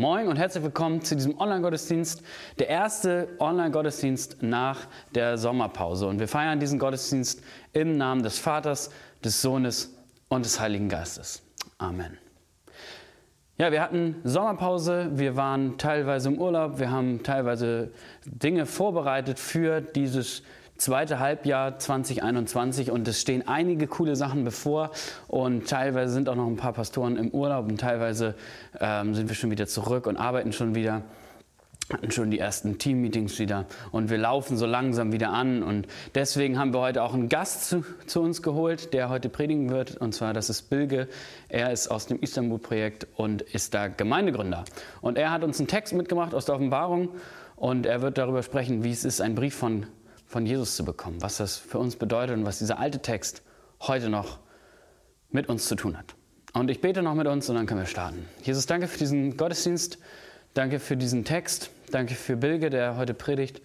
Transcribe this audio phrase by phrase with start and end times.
[0.00, 2.22] Moin und herzlich willkommen zu diesem Online-Gottesdienst,
[2.60, 6.06] der erste Online-Gottesdienst nach der Sommerpause.
[6.06, 7.42] Und wir feiern diesen Gottesdienst
[7.72, 8.92] im Namen des Vaters,
[9.24, 9.92] des Sohnes
[10.28, 11.42] und des Heiligen Geistes.
[11.78, 12.16] Amen.
[13.56, 17.90] Ja, wir hatten Sommerpause, wir waren teilweise im Urlaub, wir haben teilweise
[18.24, 20.44] Dinge vorbereitet für dieses
[20.78, 24.90] zweite Halbjahr 2021 und es stehen einige coole Sachen bevor
[25.26, 28.34] und teilweise sind auch noch ein paar Pastoren im Urlaub und teilweise
[28.80, 31.02] ähm, sind wir schon wieder zurück und arbeiten schon wieder
[31.92, 36.58] hatten schon die ersten Team-Meetings wieder und wir laufen so langsam wieder an und deswegen
[36.58, 40.14] haben wir heute auch einen Gast zu, zu, uns geholt, der heute predigen wird und
[40.14, 41.08] zwar das ist Bilge.
[41.48, 44.64] Er ist aus dem Istanbul-Projekt und ist da Gemeindegründer
[45.00, 47.08] und er hat uns einen Text mitgemacht aus der Offenbarung
[47.56, 49.86] und er wird darüber sprechen, wie es ist, einen Brief von
[50.28, 53.42] von Jesus zu bekommen, was das für uns bedeutet und was dieser alte Text
[53.80, 54.38] heute noch
[55.30, 56.14] mit uns zu tun hat.
[56.52, 58.26] Und ich bete noch mit uns und dann können wir starten.
[58.42, 59.98] Jesus, danke für diesen Gottesdienst,
[60.54, 63.62] danke für diesen Text, danke für Bilge, der heute predigt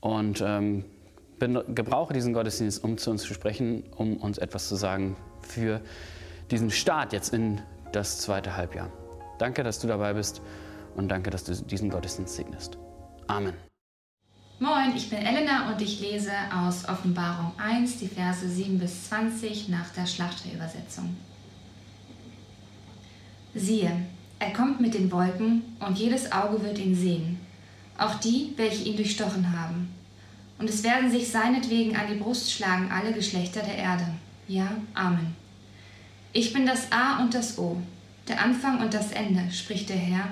[0.00, 0.84] und ähm,
[1.38, 5.80] gebrauche diesen Gottesdienst, um zu uns zu sprechen, um uns etwas zu sagen für
[6.50, 7.60] diesen Start jetzt in
[7.92, 8.90] das zweite Halbjahr.
[9.38, 10.42] Danke, dass du dabei bist
[10.96, 12.78] und danke, dass du diesen Gottesdienst segnest.
[13.26, 13.54] Amen.
[14.60, 19.68] Moin, ich bin Elena und ich lese aus Offenbarung 1 die Verse 7 bis 20
[19.68, 21.16] nach der Schlachterübersetzung.
[23.52, 23.90] Siehe,
[24.38, 27.40] er kommt mit den Wolken und jedes Auge wird ihn sehen,
[27.98, 29.92] auch die, welche ihn durchstochen haben.
[30.60, 34.06] Und es werden sich seinetwegen an die Brust schlagen alle Geschlechter der Erde.
[34.46, 35.34] Ja, Amen.
[36.32, 37.78] Ich bin das A und das O,
[38.28, 40.28] der Anfang und das Ende, spricht der Herr,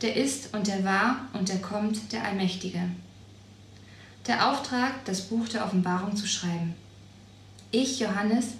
[0.00, 2.80] der ist und der war und der kommt, der Allmächtige
[4.26, 6.74] der Auftrag, das Buch der Offenbarung zu schreiben.
[7.70, 8.54] Ich, Johannes,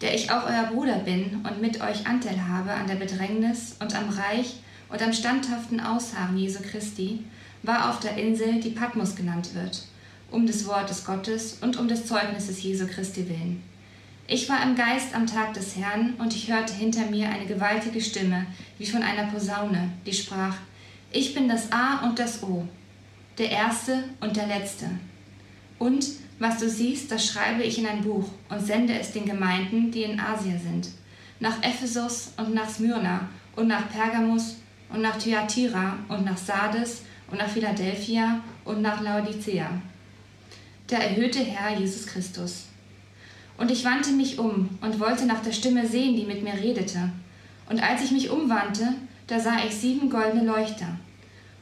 [0.00, 3.94] der ich auch euer Bruder bin und mit euch Anteil habe an der Bedrängnis und
[3.96, 4.56] am Reich
[4.88, 7.24] und am standhaften Ausharren Jesu Christi,
[7.62, 9.82] war auf der Insel, die Patmos genannt wird,
[10.30, 13.62] um des Wortes Gottes und um des Zeugnisses Jesu Christi willen.
[14.26, 18.00] Ich war im Geist am Tag des Herrn und ich hörte hinter mir eine gewaltige
[18.00, 18.46] Stimme,
[18.78, 20.54] wie von einer Posaune, die sprach,
[21.12, 22.66] Ich bin das A und das O,
[23.38, 24.86] der Erste und der Letzte.
[25.78, 26.06] Und
[26.38, 30.02] was du siehst, das schreibe ich in ein Buch und sende es den Gemeinden, die
[30.02, 30.88] in Asien sind,
[31.38, 34.56] nach Ephesus und nach Smyrna und nach Pergamus
[34.90, 39.70] und nach Thyatira und nach Sardes und nach Philadelphia und nach Laodicea.
[40.90, 42.66] Der erhöhte Herr Jesus Christus.
[43.56, 47.10] Und ich wandte mich um und wollte nach der Stimme sehen, die mit mir redete.
[47.68, 48.94] Und als ich mich umwandte,
[49.26, 50.96] da sah ich sieben goldene Leuchter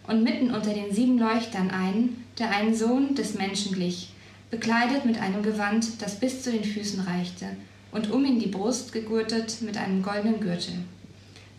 [0.08, 4.10] und mitten unter den sieben Leuchtern einen, der einen Sohn des Menschen glich,
[4.50, 7.46] bekleidet mit einem Gewand, das bis zu den Füßen reichte,
[7.92, 10.74] und um ihn die Brust gegurtet mit einem goldenen Gürtel.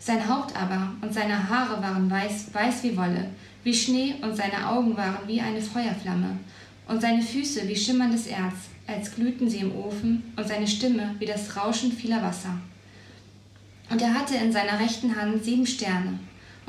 [0.00, 3.30] Sein Haupt aber und seine Haare waren weiß, weiß wie Wolle,
[3.62, 6.36] wie Schnee, und seine Augen waren wie eine Feuerflamme,
[6.88, 8.54] und seine Füße wie schimmerndes Erz,
[8.86, 12.58] als glühten sie im Ofen, und seine Stimme wie das Rauschen vieler Wasser.
[13.90, 16.18] Und er hatte in seiner rechten Hand sieben Sterne,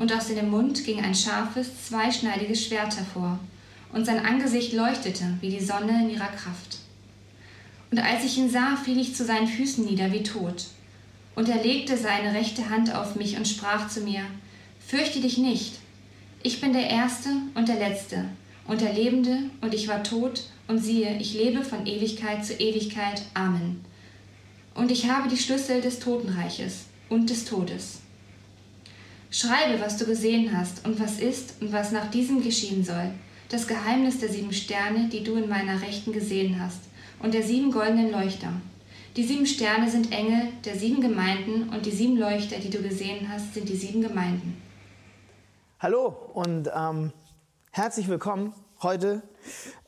[0.02, 3.38] und aus seinem Mund ging ein scharfes, zweischneidiges Schwert hervor,
[3.92, 6.78] und sein Angesicht leuchtete wie die Sonne in ihrer Kraft.
[7.92, 10.64] Und als ich ihn sah, fiel ich zu seinen Füßen nieder wie tot.
[11.36, 14.22] Und er legte seine rechte Hand auf mich und sprach zu mir,
[14.84, 15.74] Fürchte dich nicht,
[16.42, 18.24] ich bin der Erste und der Letzte
[18.66, 23.22] und der Lebende, und ich war tot, und siehe, ich lebe von Ewigkeit zu Ewigkeit.
[23.34, 23.84] Amen.
[24.74, 28.01] Und ich habe die Schlüssel des Totenreiches und des Todes.
[29.32, 33.10] Schreibe, was du gesehen hast und was ist und was nach diesem geschehen soll.
[33.48, 36.80] Das Geheimnis der sieben Sterne, die du in meiner Rechten gesehen hast,
[37.18, 38.52] und der sieben goldenen Leuchter.
[39.16, 43.26] Die sieben Sterne sind Engel der sieben Gemeinden und die sieben Leuchter, die du gesehen
[43.32, 44.60] hast, sind die sieben Gemeinden.
[45.80, 47.12] Hallo und ähm,
[47.70, 49.22] herzlich willkommen heute.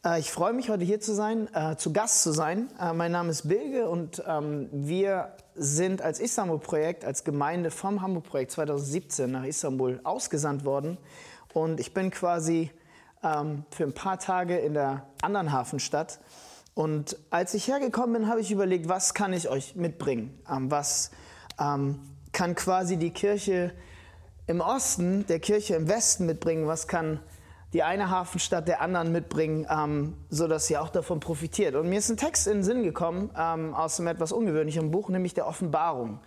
[0.05, 2.69] Äh, ich freue mich, heute hier zu sein, äh, zu Gast zu sein.
[2.81, 8.53] Äh, mein Name ist Bilge und ähm, wir sind als Istanbul-Projekt, als Gemeinde vom Hamburg-Projekt
[8.53, 10.99] 2017 nach Istanbul ausgesandt worden.
[11.53, 12.71] Und ich bin quasi
[13.23, 16.21] ähm, für ein paar Tage in der anderen Hafenstadt.
[16.75, 20.39] Und als ich hergekommen bin, habe ich überlegt, was kann ich euch mitbringen?
[20.51, 21.11] Ähm, was
[21.57, 23.73] kann quasi die Kirche
[24.49, 26.67] im Osten, der Kirche im Westen mitbringen?
[26.67, 27.21] Was kann
[27.75, 31.75] die eine Hafenstadt der anderen mitbringen, ähm, sodass sie auch davon profitiert.
[31.75, 35.09] Und mir ist ein Text in den Sinn gekommen ähm, aus einem etwas ungewöhnlichen Buch,
[35.11, 36.21] nämlich der Offenbarung.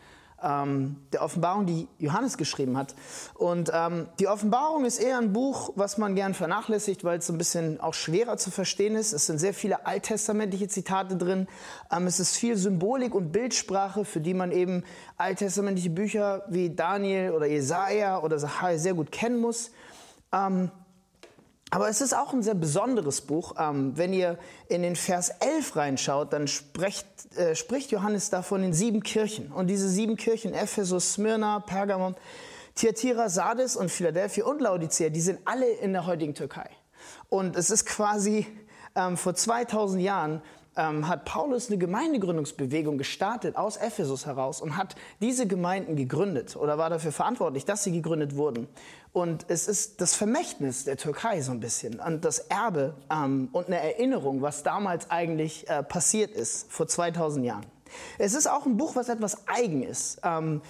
[0.43, 2.95] ähm, der Offenbarung, die Johannes geschrieben hat.
[3.33, 7.33] Und ähm, die Offenbarung ist eher ein Buch, was man gern vernachlässigt, weil es so
[7.33, 9.13] ein bisschen auch schwerer zu verstehen ist.
[9.13, 11.47] Es sind sehr viele alttestamentliche Zitate drin.
[11.91, 14.83] Ähm, es ist viel Symbolik und Bildsprache, für die man eben
[15.17, 19.71] alttestamentliche Bücher wie Daniel oder Jesaja oder Zachariah sehr gut kennen muss.
[21.69, 23.55] Aber es ist auch ein sehr besonderes Buch.
[23.59, 24.37] Ähm, wenn ihr
[24.69, 27.05] in den Vers 11 reinschaut, dann spricht,
[27.35, 29.51] äh, spricht Johannes da von den sieben Kirchen.
[29.51, 32.15] Und diese sieben Kirchen, Ephesus, Smyrna, Pergamon,
[32.75, 36.69] Thyatira, Sardis und Philadelphia und Laodicea, die sind alle in der heutigen Türkei.
[37.27, 38.47] Und es ist quasi
[38.95, 40.41] ähm, vor 2000 Jahren
[40.77, 46.77] ähm, hat Paulus eine Gemeindegründungsbewegung gestartet aus Ephesus heraus und hat diese Gemeinden gegründet oder
[46.77, 48.67] war dafür verantwortlich, dass sie gegründet wurden.
[49.13, 53.67] Und es ist das Vermächtnis der Türkei so ein bisschen und das Erbe ähm, und
[53.67, 57.65] eine Erinnerung, was damals eigentlich äh, passiert ist vor 2000 Jahren.
[58.17, 60.19] Es ist auch ein Buch, was etwas eigen ist.
[60.23, 60.61] Ähm,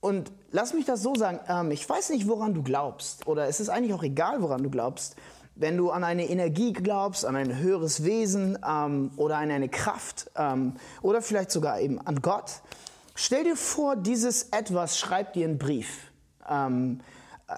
[0.00, 3.60] und lass mich das so sagen, ähm, ich weiß nicht, woran du glaubst, oder es
[3.60, 5.16] ist eigentlich auch egal, woran du glaubst
[5.56, 10.30] wenn du an eine Energie glaubst, an ein höheres Wesen ähm, oder an eine Kraft
[10.36, 12.60] ähm, oder vielleicht sogar eben an Gott,
[13.14, 16.12] stell dir vor, dieses Etwas schreibt dir einen Brief.
[16.48, 17.00] Ähm,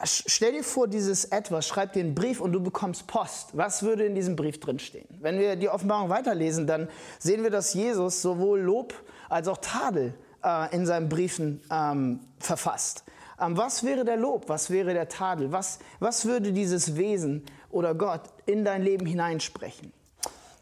[0.05, 3.50] stell dir vor, dieses Etwas schreibt dir einen Brief und du bekommst Post.
[3.55, 5.09] Was würde in diesem Brief drinstehen?
[5.21, 8.95] Wenn wir die Offenbarung weiterlesen, dann sehen wir, dass Jesus sowohl Lob
[9.29, 10.15] als auch Tadel
[10.45, 13.05] äh, in seinen Briefen ähm, verfasst.
[13.41, 14.49] Ähm, was wäre der Lob?
[14.49, 15.53] Was wäre der Tadel?
[15.53, 19.93] Was, was würde dieses Wesen oder Gott in dein Leben hineinsprechen?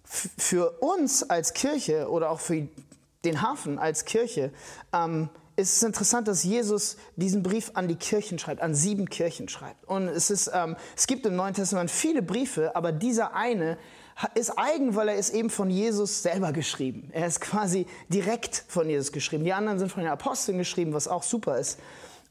[0.04, 2.68] Für uns als Kirche oder auch für
[3.24, 4.52] den Hafen als Kirche
[4.92, 9.48] ähm, ist es interessant, dass Jesus diesen Brief an die Kirchen schreibt, an sieben Kirchen
[9.48, 9.84] schreibt.
[9.86, 13.78] Und es, ist, ähm, es gibt im Neuen Testament viele Briefe, aber dieser eine
[14.34, 17.10] ist eigen, weil er ist eben von Jesus selber geschrieben.
[17.12, 19.44] Er ist quasi direkt von Jesus geschrieben.
[19.44, 21.78] Die anderen sind von den Aposteln geschrieben, was auch super ist.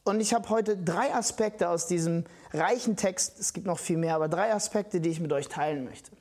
[0.05, 4.15] Und ich habe heute drei Aspekte aus diesem reichen Text, es gibt noch viel mehr,
[4.15, 6.11] aber drei Aspekte, die ich mit euch teilen möchte.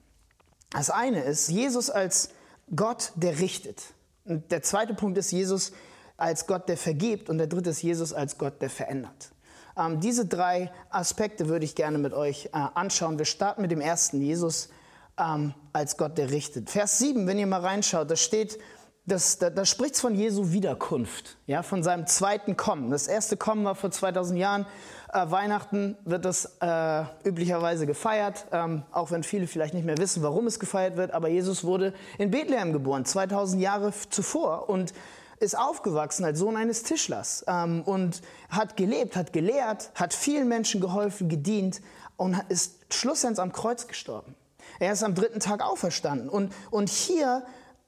[0.71, 2.31] Das eine ist Jesus als
[2.75, 3.83] Gott, der richtet.
[4.25, 5.73] Und der zweite Punkt ist Jesus
[6.17, 7.29] als Gott, der vergibt.
[7.29, 9.33] Und der dritte ist Jesus als Gott, der verändert.
[9.77, 13.19] Ähm, diese drei Aspekte würde ich gerne mit euch äh, anschauen.
[13.19, 14.71] Wir starten mit dem ersten, Jesus
[15.19, 16.71] ähm, als Gott, der richtet.
[16.71, 18.59] Vers 7, wenn ihr mal reinschaut, da steht,
[19.07, 22.91] das, da, da spricht es von Jesu Wiederkunft, ja, von seinem zweiten Kommen.
[22.91, 24.67] Das erste Kommen war vor 2000 Jahren.
[25.13, 30.23] Äh, Weihnachten wird das äh, üblicherweise gefeiert, ähm, auch wenn viele vielleicht nicht mehr wissen,
[30.23, 31.13] warum es gefeiert wird.
[31.13, 34.95] Aber Jesus wurde in Bethlehem geboren, 2000 Jahre zuvor und
[35.39, 40.81] ist aufgewachsen als Sohn eines Tischlers ähm, und hat gelebt, hat gelehrt, hat vielen Menschen
[40.81, 41.83] geholfen, gedient
[42.17, 44.35] und ist schlussendlich am Kreuz gestorben.
[44.79, 46.29] Er ist am dritten Tag auferstanden.
[46.29, 47.45] Und, und hier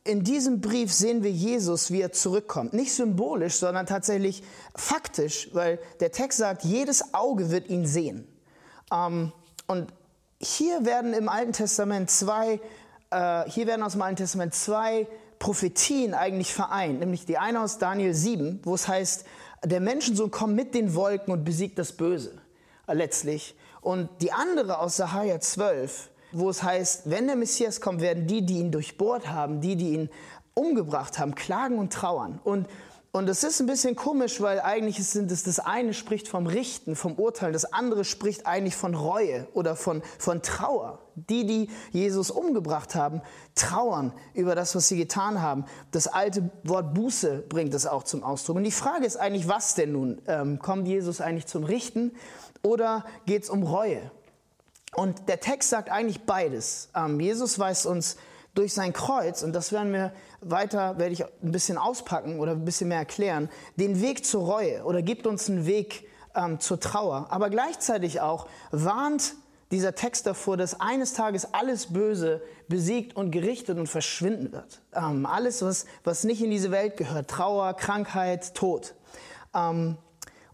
[0.06, 2.72] in diesem Brief sehen wir Jesus, wie er zurückkommt.
[2.72, 4.42] Nicht symbolisch, sondern tatsächlich
[4.74, 8.26] faktisch, weil der Text sagt, jedes Auge wird ihn sehen.
[8.92, 9.32] Ähm,
[9.66, 9.92] und
[10.40, 12.60] hier werden im Alten Testament zwei,
[13.10, 15.08] äh, hier werden aus dem Alten Testament zwei
[15.38, 17.00] Prophetien eigentlich vereint.
[17.00, 19.24] Nämlich die eine aus Daniel 7, wo es heißt,
[19.64, 22.40] der Menschensohn kommt mit den Wolken und besiegt das Böse,
[22.86, 23.56] äh, letztlich.
[23.80, 28.44] Und die andere aus Sacharja 12, wo es heißt, wenn der Messias kommt, werden die,
[28.44, 30.10] die ihn durchbohrt haben, die, die ihn
[30.54, 32.40] umgebracht haben, klagen und trauern.
[32.42, 32.66] Und
[33.16, 36.94] und das ist ein bisschen komisch, weil eigentlich sind es, das eine spricht vom Richten,
[36.94, 40.98] vom Urteilen, das andere spricht eigentlich von Reue oder von, von Trauer.
[41.14, 43.22] Die, die Jesus umgebracht haben,
[43.54, 45.64] trauern über das, was sie getan haben.
[45.92, 48.58] Das alte Wort Buße bringt es auch zum Ausdruck.
[48.58, 50.20] Und die Frage ist eigentlich, was denn nun?
[50.26, 52.12] Ähm, kommt Jesus eigentlich zum Richten
[52.62, 54.10] oder geht es um Reue?
[54.94, 56.88] Und der Text sagt eigentlich beides.
[56.94, 58.16] Ähm, Jesus weist uns
[58.54, 62.64] durch sein Kreuz, und das werden wir weiter, werde ich ein bisschen auspacken oder ein
[62.64, 67.26] bisschen mehr erklären, den Weg zur Reue oder gibt uns einen Weg ähm, zur Trauer.
[67.30, 69.34] Aber gleichzeitig auch warnt
[69.70, 74.80] dieser Text davor, dass eines Tages alles Böse besiegt und gerichtet und verschwinden wird.
[74.94, 78.94] Ähm, alles, was, was nicht in diese Welt gehört, Trauer, Krankheit, Tod.
[79.54, 79.98] Ähm,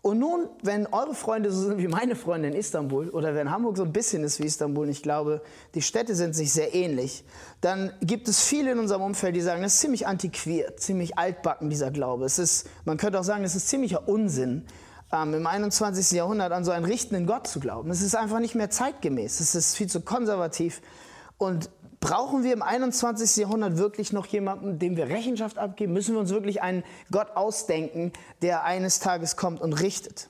[0.03, 3.77] und nun, wenn eure Freunde so sind wie meine Freunde in Istanbul oder wenn Hamburg
[3.77, 5.43] so ein bisschen ist wie Istanbul, und ich glaube,
[5.77, 7.25] die Städte sind sich sehr ähnlich,
[7.61, 11.71] dann gibt es viele in unserem Umfeld, die sagen, das ist ziemlich antiquiert, ziemlich altbacken,
[11.71, 12.25] dieser Glaube.
[12.25, 14.67] Es ist, man könnte auch sagen, es ist ziemlicher Unsinn,
[15.13, 16.11] ähm, im 21.
[16.17, 17.89] Jahrhundert an so einen richtenden Gott zu glauben.
[17.91, 20.83] Es ist einfach nicht mehr zeitgemäß, es ist viel zu konservativ.
[21.39, 21.71] Und
[22.03, 23.37] Brauchen wir im 21.
[23.37, 25.93] Jahrhundert wirklich noch jemanden, dem wir Rechenschaft abgeben?
[25.93, 26.83] Müssen wir uns wirklich einen
[27.13, 30.29] Gott ausdenken, der eines Tages kommt und richtet?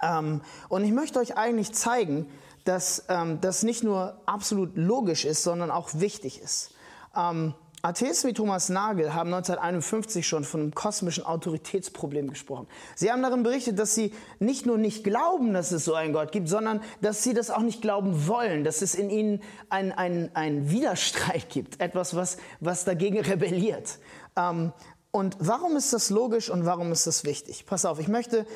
[0.00, 2.26] Ähm, und ich möchte euch eigentlich zeigen,
[2.64, 6.70] dass ähm, das nicht nur absolut logisch ist, sondern auch wichtig ist.
[7.14, 7.52] Ähm,
[7.84, 12.68] Atheisten wie Thomas Nagel haben 1951 schon von einem kosmischen Autoritätsproblem gesprochen.
[12.94, 16.30] Sie haben darin berichtet, dass sie nicht nur nicht glauben, dass es so einen Gott
[16.30, 20.70] gibt, sondern dass sie das auch nicht glauben wollen, dass es in ihnen einen ein
[20.70, 23.98] Widerstreit gibt, etwas, was, was dagegen rebelliert.
[24.36, 24.72] Ähm,
[25.10, 27.66] und warum ist das logisch und warum ist das wichtig?
[27.66, 28.46] Pass auf, ich möchte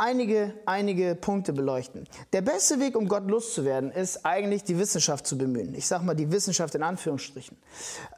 [0.00, 2.08] einige, einige Punkte beleuchten.
[2.32, 5.74] Der beste Weg, um Gott loszuwerden, ist eigentlich die Wissenschaft zu bemühen.
[5.74, 7.56] Ich sage mal die Wissenschaft in Anführungsstrichen.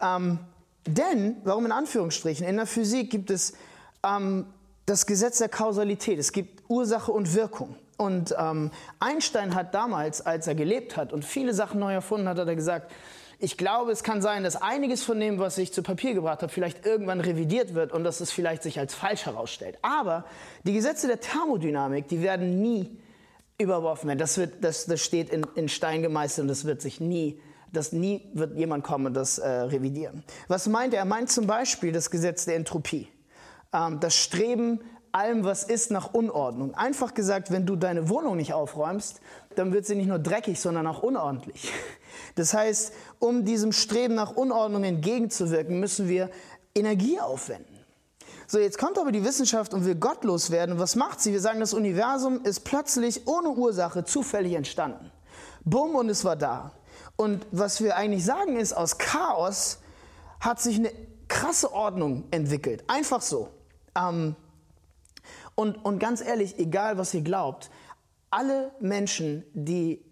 [0.00, 0.38] Ähm,
[0.86, 2.46] denn, warum in Anführungsstrichen?
[2.46, 3.54] In der Physik gibt es
[4.04, 4.46] ähm,
[4.86, 6.18] das Gesetz der Kausalität.
[6.18, 7.74] Es gibt Ursache und Wirkung.
[7.96, 8.70] Und ähm,
[9.00, 12.56] Einstein hat damals, als er gelebt hat und viele Sachen neu erfunden hat, hat er
[12.56, 12.92] gesagt,
[13.42, 16.52] ich glaube, es kann sein, dass einiges von dem, was ich zu Papier gebracht habe,
[16.52, 19.78] vielleicht irgendwann revidiert wird und dass es vielleicht sich als falsch herausstellt.
[19.82, 20.24] Aber
[20.62, 22.96] die Gesetze der Thermodynamik, die werden nie
[23.58, 24.20] überworfen werden.
[24.20, 27.40] Das, wird, das, das steht in, in Stein gemeißelt und das wird sich nie,
[27.72, 30.22] das nie wird jemand kommen und das äh, revidieren.
[30.46, 31.00] Was meint er?
[31.00, 33.08] Er meint zum Beispiel das Gesetz der Entropie.
[33.72, 34.78] Ähm, das Streben
[35.12, 36.74] allem, was ist, nach Unordnung.
[36.74, 39.20] Einfach gesagt, wenn du deine Wohnung nicht aufräumst,
[39.54, 41.72] dann wird sie nicht nur dreckig, sondern auch unordentlich.
[42.34, 46.30] Das heißt, um diesem Streben nach Unordnung entgegenzuwirken, müssen wir
[46.74, 47.78] Energie aufwenden.
[48.46, 50.78] So, jetzt kommt aber die Wissenschaft und will gottlos werden.
[50.78, 51.32] Was macht sie?
[51.32, 55.10] Wir sagen, das Universum ist plötzlich ohne Ursache zufällig entstanden.
[55.64, 56.72] Bumm, und es war da.
[57.16, 59.78] Und was wir eigentlich sagen ist, aus Chaos
[60.40, 60.92] hat sich eine
[61.28, 62.84] krasse Ordnung entwickelt.
[62.88, 63.48] Einfach so.
[63.96, 64.36] Ähm,
[65.54, 67.70] und, und ganz ehrlich, egal was ihr glaubt,
[68.30, 70.04] alle Menschen, die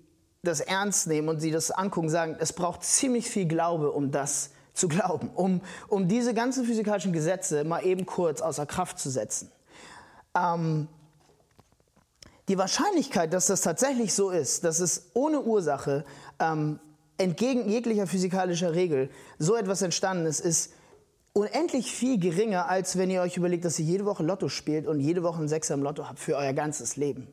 [0.42, 4.50] das ernst nehmen und sie das angucken, sagen, es braucht ziemlich viel Glaube, um das
[4.72, 9.50] zu glauben, um, um diese ganzen physikalischen Gesetze mal eben kurz außer Kraft zu setzen.
[10.34, 10.88] Ähm,
[12.48, 16.04] die Wahrscheinlichkeit, dass das tatsächlich so ist, dass es ohne Ursache
[16.38, 16.80] ähm,
[17.18, 20.72] entgegen jeglicher physikalischer Regel so etwas entstanden ist, ist
[21.32, 25.00] unendlich viel geringer, als wenn ihr euch überlegt, dass ihr jede Woche Lotto spielt und
[25.00, 27.28] jede Woche einen Sechser im Lotto habt für euer ganzes Leben.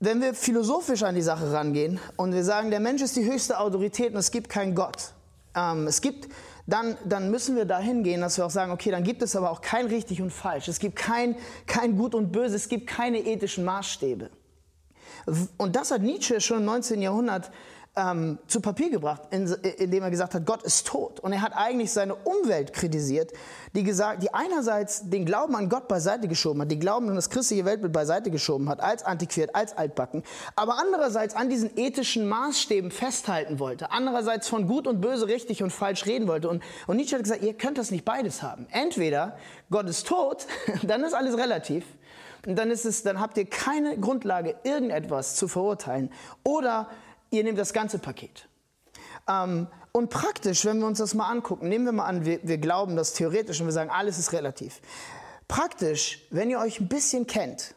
[0.00, 3.58] Wenn wir philosophisch an die Sache rangehen und wir sagen, der Mensch ist die höchste
[3.58, 5.12] Autorität und es gibt keinen Gott,
[5.54, 6.28] ähm, es gibt,
[6.66, 9.50] dann, dann müssen wir dahin gehen, dass wir auch sagen, okay, dann gibt es aber
[9.50, 10.68] auch kein richtig und falsch.
[10.68, 11.36] Es gibt kein,
[11.66, 14.30] kein Gut und Böse, es gibt keine ethischen Maßstäbe.
[15.58, 17.02] Und das hat Nietzsche schon im 19.
[17.02, 17.50] Jahrhundert
[17.96, 19.46] ähm, zu Papier gebracht, in,
[19.78, 21.18] indem er gesagt hat, Gott ist tot.
[21.20, 23.32] Und er hat eigentlich seine Umwelt kritisiert,
[23.74, 27.30] die, gesagt, die einerseits den Glauben an Gott beiseite geschoben hat, die Glauben an das
[27.30, 30.22] christliche Weltbild beiseite geschoben hat, als antiquiert, als altbacken,
[30.54, 35.70] aber andererseits an diesen ethischen Maßstäben festhalten wollte, andererseits von gut und böse richtig und
[35.70, 36.48] falsch reden wollte.
[36.48, 38.66] Und, und Nietzsche hat gesagt, ihr könnt das nicht beides haben.
[38.70, 39.36] Entweder
[39.70, 40.46] Gott ist tot,
[40.84, 41.84] dann ist alles relativ,
[42.46, 46.10] und dann, ist es, dann habt ihr keine Grundlage, irgendetwas zu verurteilen.
[46.42, 46.88] Oder
[47.30, 48.48] ihr nehmt das ganze Paket.
[49.28, 52.58] Ähm, und praktisch, wenn wir uns das mal angucken, nehmen wir mal an, wir, wir
[52.58, 54.80] glauben das theoretisch und wir sagen, alles ist relativ.
[55.48, 57.74] Praktisch, wenn ihr euch ein bisschen kennt,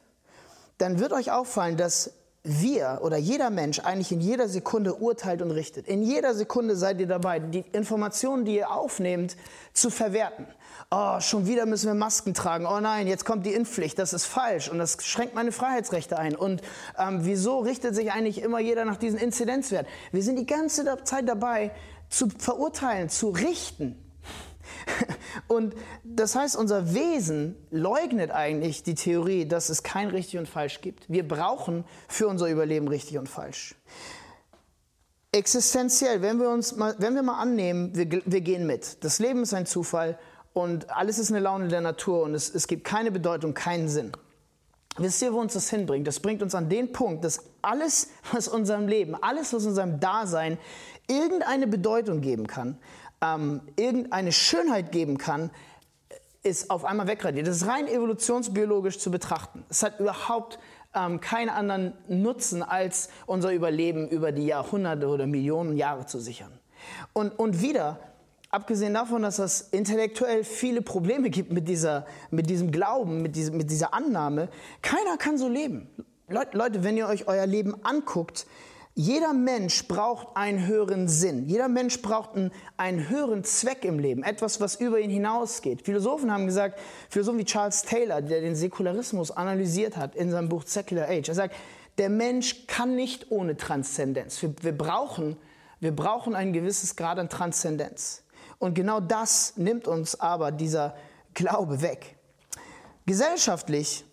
[0.77, 2.11] dann wird euch auffallen, dass
[2.43, 5.87] wir oder jeder Mensch eigentlich in jeder Sekunde urteilt und richtet.
[5.87, 9.37] In jeder Sekunde seid ihr dabei, die Informationen, die ihr aufnehmt,
[9.73, 10.45] zu verwerten.
[10.95, 12.67] Oh, schon wieder müssen wir Masken tragen.
[12.67, 13.97] Oh nein, jetzt kommt die Impfpflicht.
[13.97, 16.35] Das ist falsch und das schränkt meine Freiheitsrechte ein.
[16.35, 16.61] Und
[16.99, 19.91] ähm, wieso richtet sich eigentlich immer jeder nach diesen Inzidenzwerten?
[20.11, 21.71] Wir sind die ganze Zeit dabei,
[22.09, 23.97] zu verurteilen, zu richten.
[25.47, 25.73] Und
[26.03, 31.09] das heißt, unser Wesen leugnet eigentlich die Theorie, dass es kein richtig und falsch gibt.
[31.09, 33.75] Wir brauchen für unser Überleben richtig und falsch.
[35.31, 39.03] Existenziell, wenn wir uns mal, wenn wir mal annehmen, wir, wir gehen mit.
[39.03, 40.19] Das Leben ist ein Zufall
[40.53, 44.11] und alles ist eine Laune der Natur und es, es gibt keine Bedeutung, keinen Sinn.
[44.97, 46.05] Wisst ihr, wo uns das hinbringt?
[46.05, 50.59] Das bringt uns an den Punkt, dass alles, was unserem Leben, alles, was unserem Dasein
[51.07, 52.77] irgendeine Bedeutung geben kann,
[53.21, 55.49] ähm, irgendeine Schönheit geben kann,
[56.43, 57.47] ist auf einmal wegradiert.
[57.47, 59.65] Das ist rein evolutionsbiologisch zu betrachten.
[59.69, 60.59] Es hat überhaupt
[60.93, 66.59] ähm, keinen anderen Nutzen, als unser Überleben über die Jahrhunderte oder Millionen Jahre zu sichern.
[67.13, 67.99] Und, und wieder,
[68.53, 73.57] abgesehen davon, dass es intellektuell viele Probleme gibt mit, dieser, mit diesem Glauben, mit, diesem,
[73.57, 74.49] mit dieser Annahme,
[74.81, 75.89] keiner kann so leben.
[76.27, 78.45] Leute, wenn ihr euch euer Leben anguckt,
[78.95, 81.47] jeder Mensch braucht einen höheren Sinn.
[81.47, 84.21] Jeder Mensch braucht einen, einen, höheren Zweck im Leben.
[84.21, 85.81] Etwas, was über ihn hinausgeht.
[85.81, 86.79] Philosophen haben gesagt,
[87.09, 91.35] Philosophen wie Charles Taylor, der den Säkularismus analysiert hat in seinem Buch Secular Age, er
[91.35, 91.55] sagt,
[91.97, 94.39] der Mensch kann nicht ohne Transzendenz.
[94.43, 95.37] Wir, wir, brauchen,
[95.79, 98.23] wir brauchen ein gewisses Grad an Transzendenz.
[98.63, 100.95] Und genau das nimmt uns aber dieser
[101.33, 102.15] Glaube weg.
[103.05, 104.05] Gesellschaftlich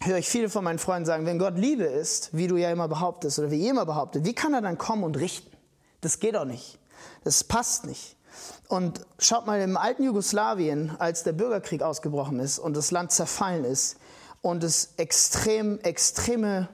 [0.00, 2.88] höre ich viele von meinen Freunden sagen, wenn Gott Liebe ist, wie du ja immer
[2.88, 5.54] behauptest oder wie ihr immer behauptet, wie kann er dann kommen und richten?
[6.00, 6.78] Das geht doch nicht.
[7.22, 8.16] Das passt nicht.
[8.68, 13.66] Und schaut mal, im alten Jugoslawien, als der Bürgerkrieg ausgebrochen ist und das Land zerfallen
[13.66, 13.98] ist
[14.40, 16.70] und es extrem, extreme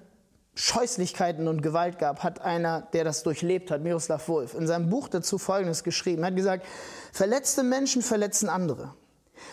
[0.55, 5.09] Scheußlichkeiten und Gewalt gab, hat einer, der das durchlebt hat, Miroslav Wolf, in seinem Buch
[5.09, 6.23] dazu Folgendes geschrieben.
[6.23, 6.67] Er hat gesagt,
[7.13, 8.95] verletzte Menschen verletzen andere.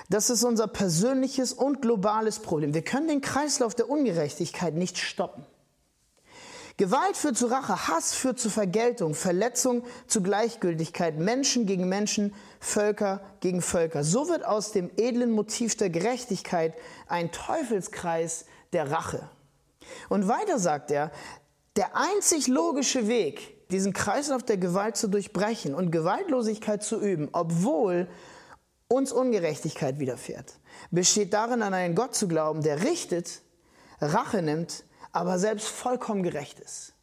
[0.10, 2.74] Das ist unser persönliches und globales Problem.
[2.74, 5.46] Wir können den Kreislauf der Ungerechtigkeit nicht stoppen.
[6.78, 13.20] Gewalt führt zu Rache, Hass führt zu Vergeltung, Verletzung zu Gleichgültigkeit, Menschen gegen Menschen, Völker
[13.42, 14.06] gegen Völker.
[14.06, 16.74] So wird aus dem edlen Motiv der Gerechtigkeit
[17.08, 19.30] ein Teufelskreis der Rache.
[20.10, 21.12] Und weiter sagt er,
[21.76, 28.08] der einzig logische Weg, diesen Kreislauf der Gewalt zu durchbrechen und Gewaltlosigkeit zu üben, obwohl
[28.88, 30.56] uns Ungerechtigkeit widerfährt,
[30.92, 33.42] besteht darin, an einen Gott zu glauben, der richtet,
[34.02, 36.94] Rache nimmt aber selbst vollkommen gerecht ist.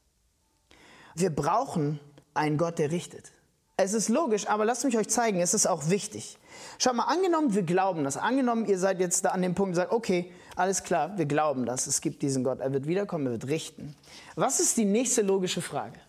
[1.14, 2.00] Wir brauchen
[2.34, 3.32] einen Gott, der richtet.
[3.76, 6.38] Es ist logisch, aber lasst mich euch zeigen, es ist auch wichtig.
[6.78, 8.16] Schaut mal, angenommen, wir glauben das.
[8.16, 11.66] Angenommen, ihr seid jetzt da an dem Punkt und sagt, okay, alles klar, wir glauben
[11.66, 11.86] das.
[11.86, 13.94] Es gibt diesen Gott, er wird wiederkommen, er wird richten.
[14.34, 16.00] Was ist die nächste logische Frage?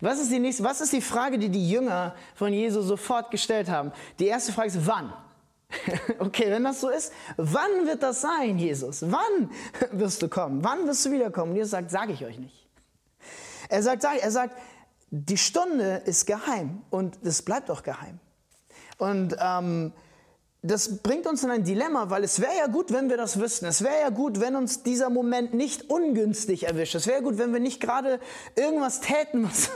[0.00, 3.70] Was ist die nächste, was ist die Frage, die die Jünger von Jesu sofort gestellt
[3.70, 3.92] haben?
[4.18, 5.12] Die erste Frage ist, wann?
[6.18, 9.02] Okay, wenn das so ist, wann wird das sein, Jesus?
[9.02, 9.50] Wann
[9.92, 10.62] wirst du kommen?
[10.62, 11.52] Wann wirst du wiederkommen?
[11.52, 12.66] Und Jesus sagt, sage ich euch nicht.
[13.68, 14.56] Er sagt, er sagt,
[15.10, 18.20] die Stunde ist geheim und es bleibt auch geheim.
[18.98, 19.92] Und ähm,
[20.62, 23.66] das bringt uns in ein Dilemma, weil es wäre ja gut, wenn wir das wüssten.
[23.66, 26.94] Es wäre ja gut, wenn uns dieser Moment nicht ungünstig erwischt.
[26.94, 28.18] Es wäre gut, wenn wir nicht gerade
[28.56, 29.70] irgendwas täten, was,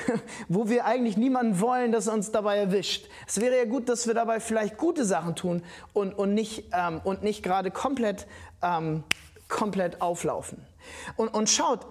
[0.48, 3.08] wo wir eigentlich niemanden wollen, dass er uns dabei erwischt.
[3.26, 5.62] Es wäre ja gut, dass wir dabei vielleicht gute Sachen tun
[5.92, 8.26] und, und nicht, ähm, nicht gerade komplett,
[8.62, 9.02] ähm,
[9.48, 10.64] komplett auflaufen.
[11.16, 11.86] Und, und schaut,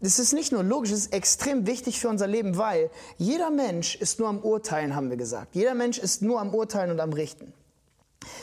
[0.00, 3.94] das ist nicht nur logisch, es ist extrem wichtig für unser Leben, weil jeder Mensch
[3.94, 5.54] ist nur am Urteilen, haben wir gesagt.
[5.54, 7.54] Jeder Mensch ist nur am Urteilen und am Richten.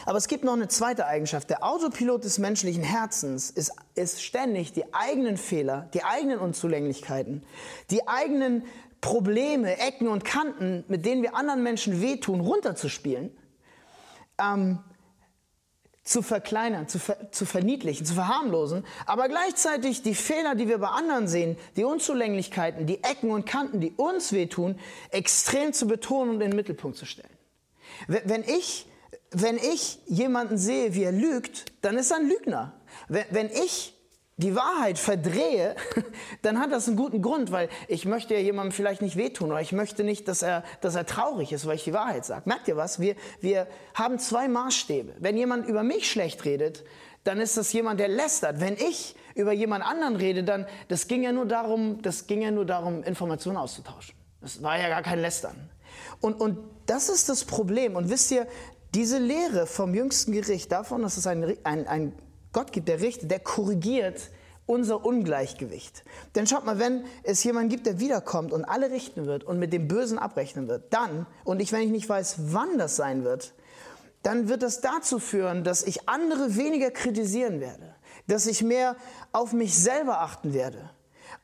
[0.06, 1.50] Aber es gibt noch eine zweite Eigenschaft.
[1.50, 7.44] Der Autopilot des menschlichen Herzens ist, ist ständig die eigenen Fehler, die eigenen Unzulänglichkeiten,
[7.92, 8.64] die eigenen
[9.02, 13.32] Probleme, Ecken und Kanten, mit denen wir anderen Menschen wehtun, runterzuspielen,
[14.40, 14.80] ähm,
[16.04, 20.88] zu verkleinern, zu, ver zu verniedlichen, zu verharmlosen, aber gleichzeitig die Fehler, die wir bei
[20.88, 24.80] anderen sehen, die Unzulänglichkeiten, die Ecken und Kanten, die uns wehtun,
[25.12, 27.30] extrem zu betonen und in den Mittelpunkt zu stellen.
[28.08, 28.89] Wenn ich
[29.32, 32.74] wenn ich jemanden sehe, wie er lügt, dann ist er ein Lügner.
[33.08, 33.96] Wenn, ich
[34.38, 35.76] die Wahrheit verdrehe,
[36.42, 39.62] dann hat das einen guten Grund, weil ich möchte ja jemandem vielleicht nicht wehtun oder
[39.62, 42.44] ich möchte nicht, dass er, dass er traurig ist, weil ich die Wahrheit sage.
[42.46, 43.00] Merkt ihr was?
[43.00, 45.16] Wir, wir haben zwei Maßstäbe.
[45.20, 46.84] Wenn jemand über mich schlecht redet,
[47.24, 48.60] dann ist das jemand, der lästert.
[48.60, 52.52] Wenn ich über jemand anderen rede, dann, das ging ja nur darum, das ging ja
[52.52, 54.16] nur darum, Informationen auszutauschen.
[54.42, 55.70] Das war ja gar kein Lästern.
[56.22, 57.96] Und, und das ist das Problem.
[57.96, 58.48] Und wisst ihr,
[58.96, 62.14] diese Lehre vom jüngsten Gericht, davon, dass es einen, ein, ein
[62.54, 64.30] Gott gibt, der richtet, der korrigiert
[64.66, 66.04] unser Ungleichgewicht.
[66.36, 69.74] Denn schaut mal, wenn es jemanden gibt, der wiederkommt und alle richten wird und mit
[69.74, 73.54] dem Bösen abrechnen wird, dann, und ich, wenn ich nicht weiß, wann das sein wird,
[74.22, 77.96] dann wird das dazu führen, dass ich andere weniger kritisieren werde,
[78.28, 78.96] dass ich mehr
[79.32, 80.92] auf mich selber achten werde.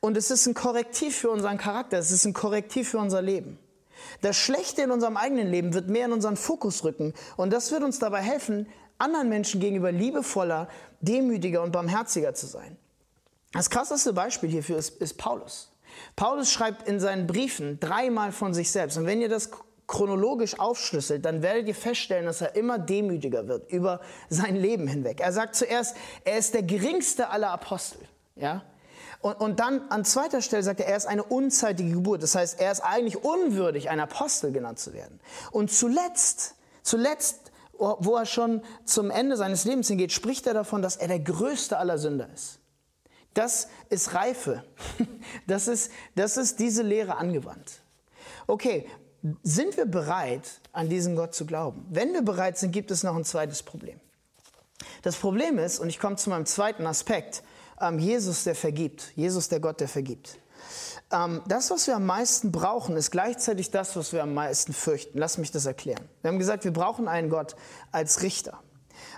[0.02, 3.58] Und es ist ein Korrektiv für unseren Charakter, es ist ein Korrektiv für unser Leben.
[4.22, 7.84] Das Schlechte in unserem eigenen Leben wird mehr in unseren Fokus rücken und das wird
[7.84, 10.70] uns dabei helfen, anderen Menschen gegenüber liebevoller,
[11.02, 12.78] demütiger und barmherziger zu sein.
[13.54, 15.72] Das krasseste Beispiel hierfür ist, ist Paulus.
[16.16, 18.98] Paulus schreibt in seinen Briefen dreimal von sich selbst.
[18.98, 19.50] Und wenn ihr das
[19.88, 25.22] chronologisch aufschlüsselt, dann werdet ihr feststellen, dass er immer demütiger wird über sein Leben hinweg.
[25.22, 28.00] Er sagt zuerst, er ist der geringste aller Apostel.
[28.36, 28.64] Ja?
[29.20, 32.24] Und, und dann an zweiter Stelle sagt er, er ist eine unzeitige Geburt.
[32.24, 35.20] Das heißt, er ist eigentlich unwürdig, ein Apostel genannt zu werden.
[35.52, 40.96] Und zuletzt, zuletzt, wo er schon zum Ende seines Lebens hingeht, spricht er davon, dass
[40.96, 42.60] er der größte aller Sünder ist.
[43.34, 44.64] Das ist Reife.
[45.48, 47.82] Das ist, das ist diese Lehre angewandt.
[48.48, 48.88] Okay,
[49.44, 51.86] sind wir bereit, an diesen Gott zu glauben?
[51.90, 54.00] Wenn wir bereit sind, gibt es noch ein zweites Problem.
[55.02, 57.44] Das Problem ist, und ich komme zu meinem zweiten Aspekt,
[57.82, 59.12] ähm, Jesus, der vergibt.
[59.16, 60.38] Jesus, der Gott, der vergibt.
[61.12, 65.18] Ähm, das, was wir am meisten brauchen, ist gleichzeitig das, was wir am meisten fürchten.
[65.18, 66.04] Lass mich das erklären.
[66.22, 67.56] Wir haben gesagt, wir brauchen einen Gott
[67.92, 68.60] als Richter.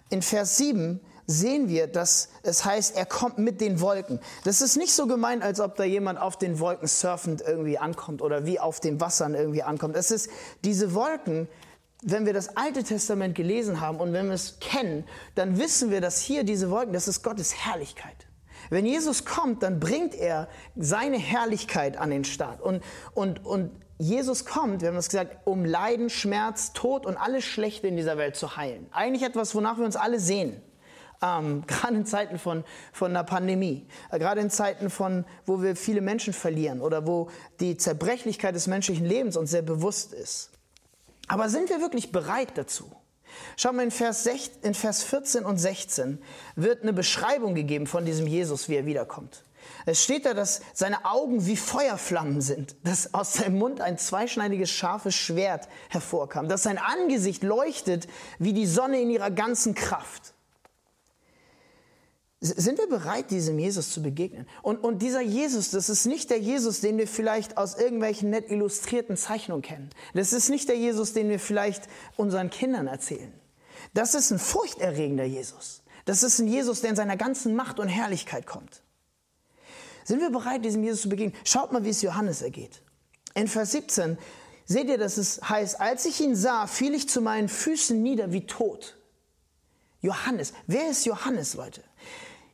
[0.09, 4.19] In Vers 7 sehen wir, dass es heißt, er kommt mit den Wolken.
[4.45, 8.21] Das ist nicht so gemeint, als ob da jemand auf den Wolken surfend irgendwie ankommt
[8.21, 9.95] oder wie auf den Wassern irgendwie ankommt.
[9.95, 10.29] Es ist
[10.63, 11.49] diese Wolken,
[12.01, 15.99] wenn wir das Alte Testament gelesen haben und wenn wir es kennen, dann wissen wir,
[15.99, 18.26] dass hier diese Wolken, das ist Gottes Herrlichkeit.
[18.69, 22.61] Wenn Jesus kommt, dann bringt er seine Herrlichkeit an den Start.
[22.61, 27.43] Und, und, und Jesus kommt, wir haben das gesagt, um Leiden, Schmerz, Tod und alles
[27.43, 28.87] Schlechte in dieser Welt zu heilen.
[28.91, 30.61] Eigentlich etwas, wonach wir uns alle sehen.
[31.21, 35.75] Ähm, gerade in Zeiten von, von einer Pandemie, äh, gerade in Zeiten von, wo wir
[35.75, 40.51] viele Menschen verlieren oder wo die Zerbrechlichkeit des menschlichen Lebens uns sehr bewusst ist.
[41.27, 42.91] Aber sind wir wirklich bereit dazu?
[43.55, 46.21] Schau mal, in Vers, 16, in Vers 14 und 16
[46.55, 49.43] wird eine Beschreibung gegeben von diesem Jesus, wie er wiederkommt.
[49.85, 54.69] Es steht da, dass seine Augen wie Feuerflammen sind, dass aus seinem Mund ein zweischneidiges,
[54.69, 58.07] scharfes Schwert hervorkam, dass sein Angesicht leuchtet
[58.39, 60.33] wie die Sonne in ihrer ganzen Kraft.
[62.39, 64.47] Sind wir bereit, diesem Jesus zu begegnen?
[64.61, 68.51] Und, und dieser Jesus, das ist nicht der Jesus, den wir vielleicht aus irgendwelchen nett
[68.51, 69.89] illustrierten Zeichnungen kennen.
[70.13, 73.33] Das ist nicht der Jesus, den wir vielleicht unseren Kindern erzählen.
[73.95, 75.81] Das ist ein furchterregender Jesus.
[76.05, 78.83] Das ist ein Jesus, der in seiner ganzen Macht und Herrlichkeit kommt.
[80.03, 81.35] Sind wir bereit, diesem Jesus zu begegnen?
[81.43, 82.83] Schaut mal, wie es Johannes ergeht.
[83.33, 84.17] In Vers 17
[84.65, 88.31] seht ihr, dass es heißt, als ich ihn sah, fiel ich zu meinen Füßen nieder
[88.31, 88.95] wie tot.
[90.01, 90.53] Johannes.
[90.67, 91.83] Wer ist Johannes, Leute?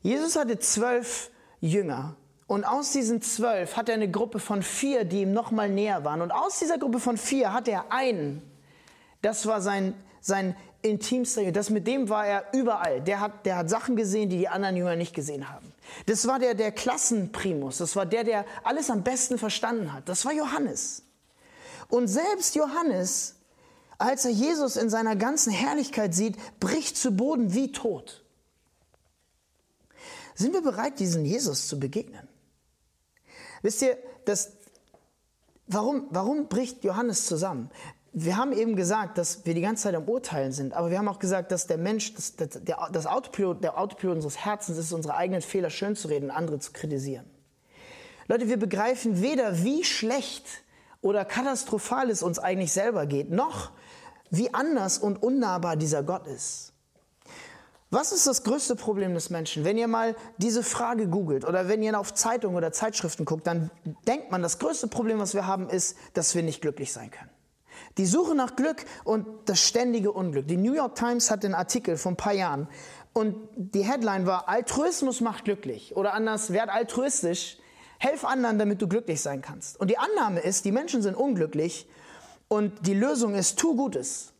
[0.04, 5.22] Jesus hatte zwölf Jünger und aus diesen zwölf hat er eine Gruppe von vier, die
[5.22, 6.22] ihm noch mal näher waren.
[6.22, 8.42] Und aus dieser Gruppe von vier hat er einen,
[9.22, 13.00] das war sein, sein intimster das mit dem war er überall.
[13.02, 15.72] Der hat, der hat Sachen gesehen, die die anderen Jünger nicht gesehen haben.
[16.06, 20.10] Das war der, der Klassenprimus, das war der, der alles am besten verstanden hat.
[20.10, 21.04] Das war Johannes.
[21.88, 23.36] Und selbst Johannes,
[23.98, 28.23] als er Jesus in seiner ganzen Herrlichkeit sieht, bricht zu Boden wie tot.
[30.36, 32.28] Sind wir bereit, diesen Jesus zu begegnen?
[33.62, 34.54] Wisst ihr, das,
[35.67, 37.69] warum, warum bricht Johannes zusammen?
[38.12, 41.08] Wir haben eben gesagt, dass wir die ganze Zeit am Urteilen sind, aber wir haben
[41.08, 44.91] auch gesagt, dass der Mensch, das, das, der, das Autopilot, der Autopilot unseres Herzens ist,
[44.91, 47.26] unsere eigenen Fehler schön zu reden, andere zu kritisieren.
[48.28, 50.46] Leute, wir begreifen weder, wie schlecht
[51.02, 53.72] oder katastrophal es uns eigentlich selber geht, noch
[54.30, 56.73] wie anders und unnahbar dieser Gott ist.
[57.94, 59.66] Was ist das größte Problem des Menschen?
[59.66, 63.70] Wenn ihr mal diese Frage googelt oder wenn ihr auf Zeitungen oder Zeitschriften guckt, dann
[64.08, 67.30] denkt man, das größte Problem, was wir haben, ist, dass wir nicht glücklich sein können.
[68.00, 70.48] Die Suche nach Glück und das ständige Unglück.
[70.48, 72.68] Die New York Times hat einen Artikel vor ein paar Jahren
[73.14, 75.96] und die Headline war, Altruismus macht glücklich.
[75.96, 77.60] Oder anders, werd altruistisch,
[78.00, 79.80] helf anderen, damit du glücklich sein kannst.
[79.80, 81.88] Und die Annahme ist, die Menschen sind unglücklich
[82.48, 84.33] und die Lösung ist, tu Gutes.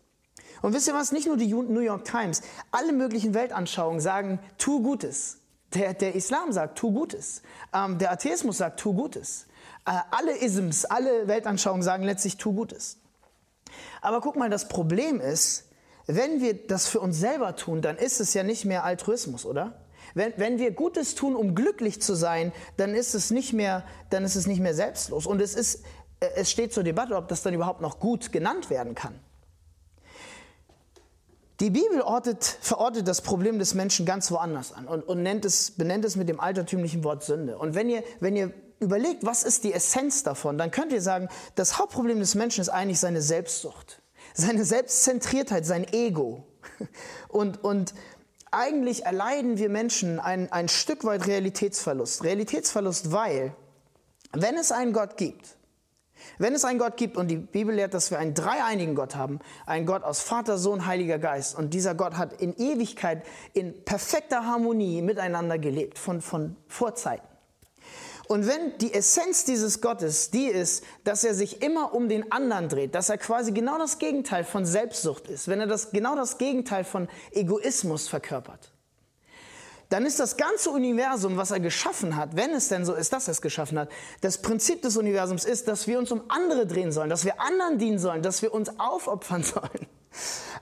[0.63, 1.12] Und wisst ihr was?
[1.12, 5.39] Nicht nur die New York Times, alle möglichen Weltanschauungen sagen, tu Gutes.
[5.73, 7.41] Der, der Islam sagt, tu Gutes.
[7.73, 9.47] Ähm, der Atheismus sagt, tu Gutes.
[9.86, 12.97] Äh, alle Isms, alle Weltanschauungen sagen letztlich, tu Gutes.
[14.02, 15.65] Aber guck mal, das Problem ist,
[16.08, 19.82] wenn wir das für uns selber tun, dann ist es ja nicht mehr Altruismus, oder?
[20.13, 24.23] Wenn, wenn wir Gutes tun, um glücklich zu sein, dann ist es nicht mehr, dann
[24.23, 25.26] ist es nicht mehr selbstlos.
[25.26, 25.84] Und es ist,
[26.21, 29.19] äh, es steht zur Debatte, ob das dann überhaupt noch gut genannt werden kann.
[31.60, 35.72] Die Bibel ortet, verortet das Problem des Menschen ganz woanders an und, und nennt es,
[35.72, 37.58] benennt es mit dem altertümlichen Wort Sünde.
[37.58, 41.30] Und wenn ihr, wenn ihr überlegt, was ist die Essenz davon, dann könnt ihr sagen,
[41.56, 44.02] das Hauptproblem des Menschen ist eigentlich seine Selbstsucht,
[44.34, 46.44] seine Selbstzentriertheit, sein Ego.
[47.28, 47.94] Und, und
[48.52, 52.24] eigentlich erleiden wir Menschen ein, ein Stück weit Realitätsverlust.
[52.24, 53.56] Realitätsverlust, weil,
[54.32, 55.58] wenn es einen Gott gibt,
[56.38, 59.39] wenn es einen Gott gibt und die Bibel lehrt, dass wir einen dreieinigen Gott haben,
[59.65, 64.46] einen Gott aus Vater, Sohn, Heiliger Geist und dieser Gott hat in Ewigkeit in perfekter
[64.46, 67.28] Harmonie miteinander gelebt, von, von Vorzeiten.
[68.28, 72.69] Und wenn die Essenz dieses Gottes die ist, dass er sich immer um den anderen
[72.69, 76.38] dreht, dass er quasi genau das Gegenteil von Selbstsucht ist, wenn er das, genau das
[76.38, 78.72] Gegenteil von Egoismus verkörpert,
[79.93, 83.27] dann ist das ganze Universum, was er geschaffen hat, wenn es denn so ist, dass
[83.27, 83.89] er es geschaffen hat,
[84.21, 87.77] das Prinzip des Universums ist, dass wir uns um andere drehen sollen, dass wir anderen
[87.77, 89.86] dienen sollen, dass wir uns aufopfern sollen.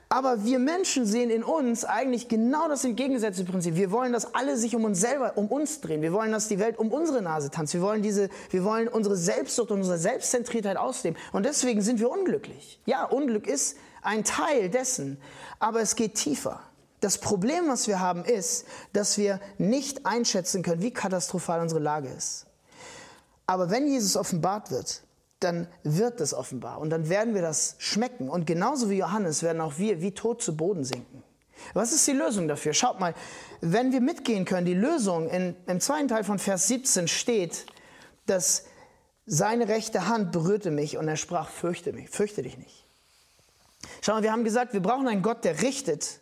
[0.09, 3.75] Aber wir Menschen sehen in uns eigentlich genau das entgegengesetzte Prinzip.
[3.75, 6.01] Wir wollen, dass alle sich um uns selber, um uns drehen.
[6.01, 7.73] Wir wollen, dass die Welt um unsere Nase tanzt.
[7.73, 11.17] Wir wollen diese, wir wollen unsere Selbstsucht und unsere Selbstzentriertheit ausleben.
[11.31, 12.81] Und deswegen sind wir unglücklich.
[12.85, 15.17] Ja, Unglück ist ein Teil dessen.
[15.59, 16.59] Aber es geht tiefer.
[17.01, 22.07] Das Problem, was wir haben, ist, dass wir nicht einschätzen können, wie katastrophal unsere Lage
[22.09, 22.45] ist.
[23.47, 25.01] Aber wenn Jesus offenbart wird,
[25.39, 28.29] dann wird es offenbar und dann werden wir das schmecken.
[28.29, 31.23] Und genauso wie Johannes werden auch wir wie tot zu Boden sinken.
[31.73, 32.73] Was ist die Lösung dafür?
[32.73, 33.15] Schaut mal,
[33.61, 37.65] wenn wir mitgehen können, die Lösung in, im zweiten Teil von Vers 17 steht,
[38.27, 38.65] dass
[39.25, 42.85] seine rechte Hand berührte mich und er sprach, fürchte mich, fürchte dich nicht.
[44.01, 46.19] Schau mal, wir haben gesagt, wir brauchen einen Gott, der richtet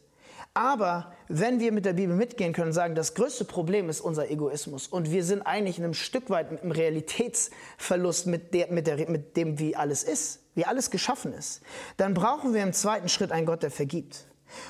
[0.60, 4.30] Aber wenn wir mit der Bibel mitgehen können und sagen, das größte Problem ist unser
[4.30, 9.10] Egoismus und wir sind eigentlich in einem Stück weit im Realitätsverlust mit, der, mit, der,
[9.10, 11.62] mit dem, wie alles ist, wie alles geschaffen ist,
[11.95, 14.28] dann brauchen wir im zweiten Schritt einen Gott, der vergibt.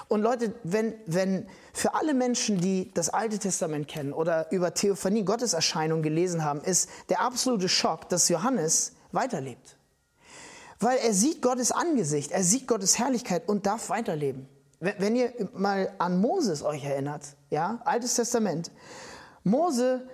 [0.09, 5.23] Und Leute, wenn, wenn für alle Menschen, die das Alte Testament kennen oder über Theophanie,
[5.23, 9.79] Gotteserscheinung gelesen haben, ist der absolute Schock, dass Johannes weiterlebt.
[10.79, 14.47] Weil er sieht Gottes Angesicht, er sieht Gottes Herrlichkeit und darf weiterleben.
[14.79, 18.71] Wenn ihr mal an Moses euch erinnert, ja, Altes Testament,
[19.43, 20.07] Mose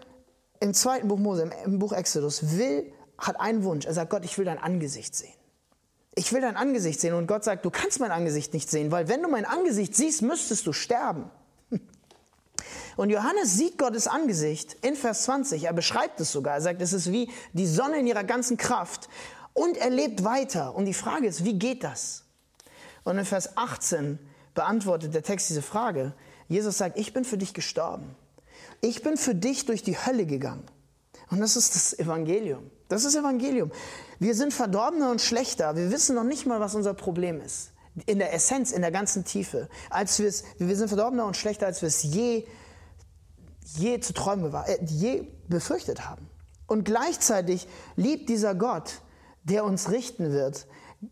[0.60, 3.86] im zweiten Buch Mose, im Buch Exodus, will, hat einen Wunsch.
[3.86, 5.34] Er sagt, Gott, ich will dein Angesicht sehen.
[6.16, 7.14] Ich will dein Angesicht sehen.
[7.14, 10.24] Und Gott sagt, du kannst mein Angesicht nicht sehen, weil wenn du mein Angesicht siehst,
[10.24, 11.30] müsstest du sterben.
[12.98, 15.66] Und Johannes sieht Gottes Angesicht in Vers 20.
[15.66, 16.56] Er beschreibt es sogar.
[16.56, 19.10] Er sagt, es ist wie die Sonne in ihrer ganzen Kraft.
[19.54, 20.74] Und er lebt weiter.
[20.74, 22.24] Und die Frage ist, wie geht das?
[23.04, 24.18] Und in Vers 18
[24.56, 26.14] beantwortet der Text diese Frage.
[26.48, 28.16] Jesus sagt, ich bin für dich gestorben.
[28.82, 30.64] Ich bin für dich durch die Hölle gegangen.
[31.30, 32.70] Und das ist das Evangelium.
[32.88, 33.72] Das ist Evangelium.
[34.20, 35.76] Wir sind Verdorbene und Schlechter.
[35.76, 37.72] Wir wissen noch nicht mal, was unser Problem ist.
[38.06, 39.70] In der Essenz, in der ganzen Tiefe.
[39.90, 42.46] Als wir, wir sind Verdorbener und schlechter, als wir es je,
[43.78, 46.30] je zu träumen war, äh, je befürchtet haben.
[46.68, 49.02] Und gleichzeitig liebt dieser Gott,
[49.44, 50.68] der uns richten wird,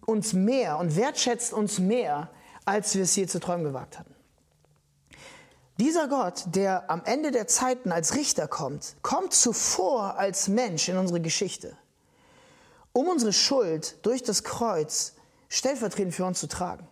[0.05, 2.29] uns mehr und wertschätzt uns mehr,
[2.65, 4.13] als wir es je zu träumen gewagt hatten.
[5.79, 10.97] Dieser Gott, der am Ende der Zeiten als Richter kommt, kommt zuvor als Mensch in
[10.97, 11.75] unsere Geschichte,
[12.91, 15.13] um unsere Schuld durch das Kreuz
[15.49, 16.87] stellvertretend für uns zu tragen.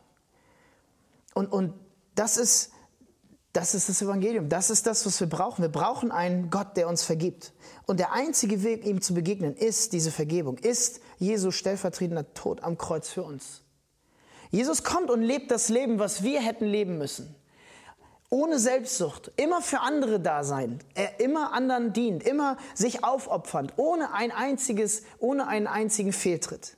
[1.35, 1.73] Und, und
[2.15, 2.71] das, ist,
[3.53, 5.61] das ist das Evangelium, das ist das, was wir brauchen.
[5.61, 7.53] Wir brauchen einen Gott, der uns vergibt.
[7.85, 12.77] Und der einzige Weg, ihm zu begegnen, ist diese Vergebung, ist Jesu stellvertretender Tod am
[12.79, 13.61] Kreuz für uns.
[14.51, 17.35] Jesus kommt und lebt das Leben, was wir hätten leben müssen.
[18.29, 24.13] Ohne Selbstsucht, immer für andere da sein, er immer anderen dient, immer sich aufopfernd, ohne
[24.13, 26.77] ein einziges, ohne einen einzigen Fehltritt.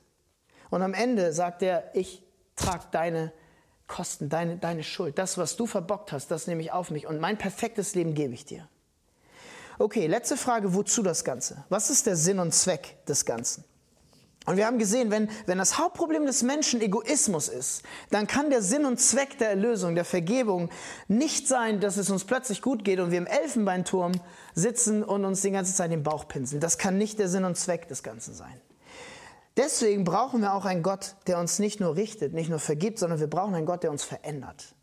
[0.70, 2.24] Und am Ende sagt er, ich
[2.56, 3.32] trage deine
[3.86, 5.18] Kosten, deine, deine Schuld.
[5.18, 8.34] Das, was du verbockt hast, das nehme ich auf mich und mein perfektes Leben gebe
[8.34, 8.68] ich dir.
[9.78, 11.64] Okay, letzte Frage, wozu das Ganze?
[11.68, 13.64] Was ist der Sinn und Zweck des Ganzen?
[14.46, 18.60] Und wir haben gesehen, wenn, wenn das Hauptproblem des Menschen Egoismus ist, dann kann der
[18.60, 20.68] Sinn und Zweck der Erlösung, der Vergebung
[21.08, 24.12] nicht sein, dass es uns plötzlich gut geht und wir im Elfenbeinturm
[24.54, 26.60] sitzen und uns die ganze Zeit den Bauch pinseln.
[26.60, 28.60] Das kann nicht der Sinn und Zweck des Ganzen sein.
[29.56, 33.20] Deswegen brauchen wir auch einen Gott, der uns nicht nur richtet, nicht nur vergibt, sondern
[33.20, 34.73] wir brauchen einen Gott, der uns verändert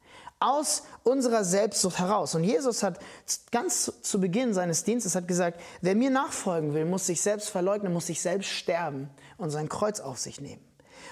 [0.41, 2.36] aus unserer Selbstsucht heraus.
[2.36, 2.99] Und Jesus hat
[3.51, 7.93] ganz zu Beginn seines Dienstes hat gesagt, wer mir nachfolgen will, muss sich selbst verleugnen,
[7.93, 10.62] muss sich selbst sterben und sein Kreuz auf sich nehmen.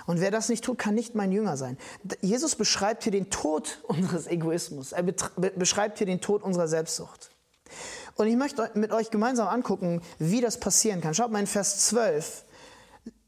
[0.06, 1.78] Und wer das nicht tut, kann nicht mein Jünger sein.
[2.22, 4.92] Jesus beschreibt hier den Tod unseres Egoismus.
[4.92, 7.30] Er beschreibt hier den Tod unserer Selbstsucht.
[8.16, 11.14] Und ich möchte mit euch gemeinsam angucken, wie das passieren kann.
[11.14, 12.44] Schaut mal in Vers 12.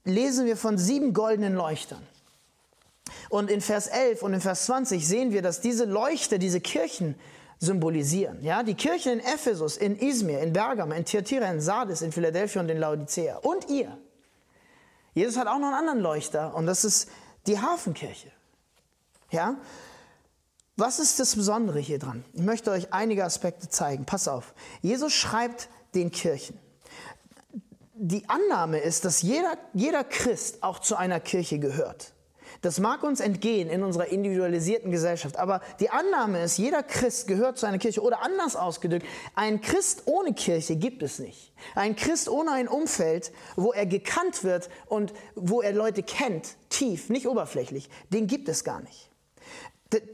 [0.03, 2.01] Lesen wir von sieben goldenen Leuchtern.
[3.29, 7.15] Und in Vers 11 und in Vers 20 sehen wir, dass diese Leuchter, diese Kirchen
[7.59, 8.41] symbolisieren.
[8.41, 12.61] Ja, die Kirchen in Ephesus, in Izmir, in Bergamo, in Thyatira, in Sardis, in Philadelphia
[12.61, 13.37] und in Laodicea.
[13.37, 13.97] Und ihr.
[15.13, 17.09] Jesus hat auch noch einen anderen Leuchter und das ist
[17.47, 18.31] die Hafenkirche.
[19.29, 19.57] Ja?
[20.77, 22.23] Was ist das Besondere hier dran?
[22.33, 24.05] Ich möchte euch einige Aspekte zeigen.
[24.05, 24.53] Pass auf.
[24.81, 26.57] Jesus schreibt den Kirchen.
[27.93, 32.13] Die Annahme ist, dass jeder, jeder Christ auch zu einer Kirche gehört.
[32.61, 37.57] Das mag uns entgehen in unserer individualisierten Gesellschaft, aber die Annahme ist, jeder Christ gehört
[37.57, 41.53] zu einer Kirche oder anders ausgedrückt, ein Christ ohne Kirche gibt es nicht.
[41.73, 47.09] Ein Christ ohne ein Umfeld, wo er gekannt wird und wo er Leute kennt, tief,
[47.09, 49.09] nicht oberflächlich, den gibt es gar nicht.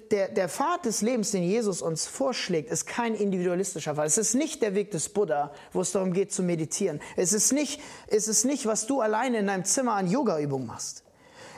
[0.09, 4.07] Der, der Pfad des Lebens, den Jesus uns vorschlägt, ist kein individualistischer Pfad.
[4.07, 6.99] Es ist nicht der Weg des Buddha, wo es darum geht zu meditieren.
[7.15, 11.03] Es ist nicht, es ist nicht was du alleine in deinem Zimmer an Yoga-Übungen machst.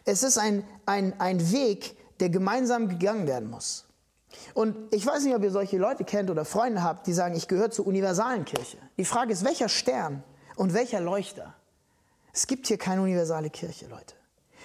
[0.05, 3.85] Es ist ein, ein, ein Weg, der gemeinsam gegangen werden muss.
[4.53, 7.47] Und ich weiß nicht, ob ihr solche Leute kennt oder Freunde habt, die sagen, ich
[7.47, 8.77] gehöre zur universalen Kirche.
[8.97, 10.23] Die Frage ist, welcher Stern
[10.55, 11.55] und welcher Leuchter?
[12.33, 14.15] Es gibt hier keine universale Kirche, Leute.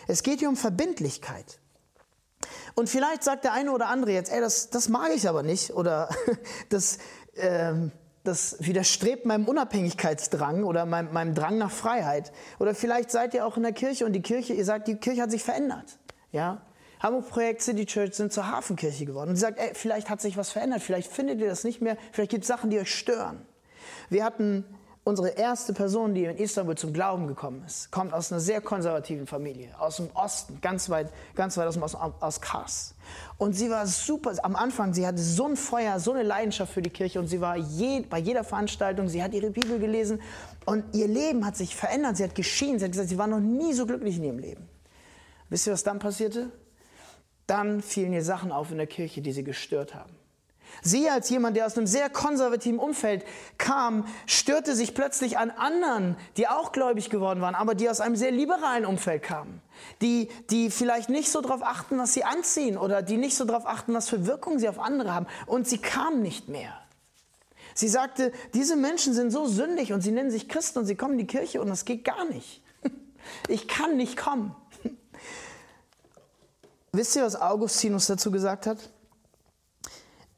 [0.07, 1.59] Es geht hier um Verbindlichkeit.
[2.75, 5.73] Und vielleicht sagt der eine oder andere jetzt, ey, das, das mag ich aber nicht
[5.73, 6.09] oder
[6.69, 6.99] das,
[7.37, 7.91] ähm,
[8.25, 12.33] das widerstrebt meinem Unabhängigkeitsdrang oder meinem, meinem, Drang nach Freiheit.
[12.59, 15.23] Oder vielleicht seid ihr auch in der Kirche und die Kirche, ihr sagt, die Kirche
[15.23, 15.99] hat sich verändert.
[16.33, 16.63] Ja?
[17.01, 19.31] Hamburg Projekt City Church sind zur Hafenkirche geworden.
[19.31, 21.99] Und sie sagt, ey, vielleicht hat sich was verändert, vielleicht findet ihr das nicht mehr,
[22.13, 23.43] vielleicht gibt es Sachen, die euch stören.
[24.09, 24.65] Wir hatten
[25.05, 29.27] unsere erste Person, die in Istanbul zum Glauben gekommen ist, kommt aus einer sehr konservativen
[29.27, 32.95] Familie, aus dem Osten, ganz weit, ganz weit aus, dem aus Kars.
[33.37, 36.81] Und sie war super, am Anfang, sie hatte so ein Feuer, so eine Leidenschaft für
[36.81, 40.23] die Kirche und sie war je, bei jeder Veranstaltung, sie hat ihre Bibel gelesen
[40.65, 43.41] und ihr Leben hat sich verändert, sie hat geschienen, sie hat gesagt, sie war noch
[43.41, 44.69] nie so glücklich in ihrem Leben.
[45.51, 46.51] Wisst ihr, was dann passierte?
[47.47, 50.14] Dann fielen ihr Sachen auf in der Kirche, die sie gestört haben.
[50.83, 53.25] Sie als jemand, der aus einem sehr konservativen Umfeld
[53.59, 58.17] kam, störte sich plötzlich an anderen, die auch gläubig geworden waren, aber die aus einem
[58.17, 59.61] sehr liberalen Umfeld kamen.
[60.01, 63.67] Die, die vielleicht nicht so darauf achten, was sie anziehen oder die nicht so darauf
[63.67, 65.27] achten, was für Wirkung sie auf andere haben.
[65.47, 66.73] Und sie kam nicht mehr.
[67.75, 71.15] Sie sagte, diese Menschen sind so sündig und sie nennen sich Christen und sie kommen
[71.15, 72.63] in die Kirche und das geht gar nicht.
[73.49, 74.55] Ich kann nicht kommen.
[76.93, 78.91] Wisst ihr, was Augustinus dazu gesagt hat?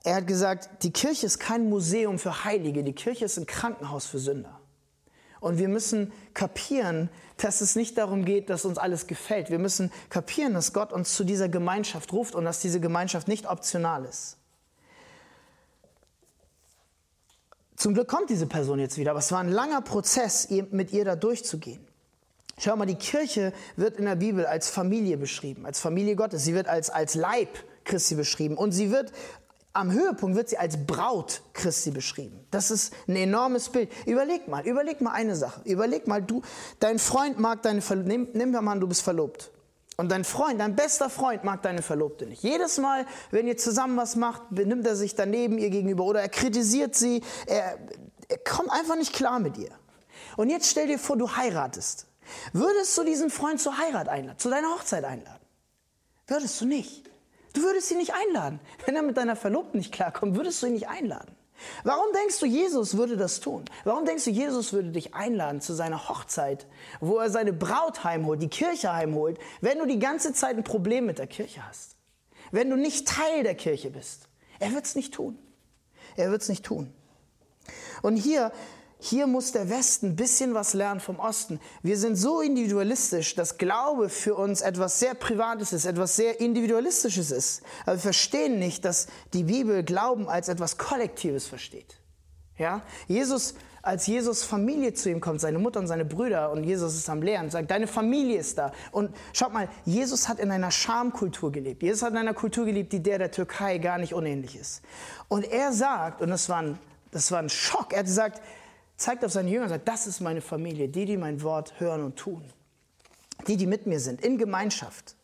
[0.06, 4.06] Er hat gesagt, die Kirche ist kein Museum für Heilige, die Kirche ist ein Krankenhaus
[4.06, 4.60] für Sünder.
[5.40, 9.50] Und wir müssen kapieren, dass es nicht darum geht, dass uns alles gefällt.
[9.50, 13.50] Wir müssen kapieren, dass Gott uns zu dieser Gemeinschaft ruft und dass diese Gemeinschaft nicht
[13.50, 14.36] optional ist.
[17.74, 21.04] Zum Glück kommt diese Person jetzt wieder, aber es war ein langer Prozess, mit ihr
[21.04, 21.84] da durchzugehen.
[22.58, 26.44] Schau mal, die Kirche wird in der Bibel als Familie beschrieben, als Familie Gottes.
[26.44, 27.48] Sie wird als, als Leib
[27.82, 29.12] Christi beschrieben und sie wird
[29.76, 32.44] am Höhepunkt wird sie als Braut Christi beschrieben.
[32.50, 33.90] Das ist ein enormes Bild.
[34.06, 35.60] Überleg mal, überleg mal eine Sache.
[35.64, 36.42] Überleg mal, du,
[36.80, 39.50] dein Freund mag deine Verlobte, nimm, nimm mal an, du bist verlobt.
[39.96, 42.42] Und dein Freund, dein bester Freund mag deine Verlobte nicht.
[42.42, 46.28] Jedes Mal, wenn ihr zusammen was macht, benimmt er sich daneben ihr gegenüber oder er
[46.28, 47.22] kritisiert sie.
[47.46, 47.78] Er,
[48.28, 49.70] er kommt einfach nicht klar mit ihr.
[50.36, 52.06] Und jetzt stell dir vor, du heiratest.
[52.52, 55.40] Würdest du diesen Freund zur Heirat einladen, zu deiner Hochzeit einladen?
[56.26, 57.08] Würdest du nicht.
[57.56, 58.60] Du würdest ihn nicht einladen.
[58.84, 61.34] Wenn er mit deiner Verlobten nicht klarkommt, würdest du ihn nicht einladen.
[61.84, 63.64] Warum denkst du, Jesus würde das tun?
[63.84, 66.66] Warum denkst du, Jesus würde dich einladen zu seiner Hochzeit,
[67.00, 71.06] wo er seine Braut heimholt, die Kirche heimholt, wenn du die ganze Zeit ein Problem
[71.06, 71.96] mit der Kirche hast?
[72.50, 74.28] Wenn du nicht Teil der Kirche bist?
[74.58, 75.38] Er wird es nicht tun.
[76.14, 76.92] Er wird es nicht tun.
[78.02, 78.52] Und hier
[78.98, 81.60] hier muss der Westen ein bisschen was lernen vom Osten.
[81.82, 87.30] Wir sind so individualistisch, dass Glaube für uns etwas sehr Privates ist, etwas sehr Individualistisches
[87.30, 87.62] ist.
[87.82, 91.98] Aber wir verstehen nicht, dass die Bibel Glauben als etwas Kollektives versteht.
[92.56, 92.82] Ja?
[93.06, 97.10] Jesus, als Jesus Familie zu ihm kommt, seine Mutter und seine Brüder, und Jesus ist
[97.10, 98.72] am Lehren, sagt, deine Familie ist da.
[98.92, 101.82] Und schaut mal, Jesus hat in einer Schamkultur gelebt.
[101.82, 104.82] Jesus hat in einer Kultur gelebt, die der der Türkei gar nicht unähnlich ist.
[105.28, 106.78] Und er sagt, und das war ein,
[107.12, 108.40] das war ein Schock, er hat gesagt,
[108.96, 112.02] zeigt auf seine Jünger und sagt, das ist meine Familie, die, die mein Wort hören
[112.02, 112.44] und tun.
[113.46, 115.14] Die, die mit mir sind, in Gemeinschaft.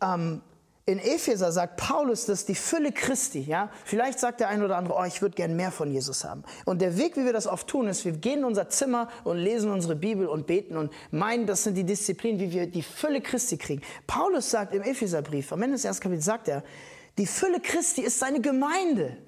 [0.00, 0.40] Ähm,
[0.88, 4.98] in Epheser sagt Paulus, dass die Fülle Christi, ja, vielleicht sagt der eine oder andere,
[4.98, 6.44] oh, ich würde gern mehr von Jesus haben.
[6.64, 9.36] Und der Weg, wie wir das oft tun, ist, wir gehen in unser Zimmer und
[9.36, 13.20] lesen unsere Bibel und beten und meinen, das sind die Disziplinen, wie wir die Fülle
[13.20, 13.82] Christi kriegen.
[14.06, 16.64] Paulus sagt im Epheserbrief, am Ende des ersten Kapitels sagt er,
[17.18, 19.18] die Fülle Christi ist seine Gemeinde.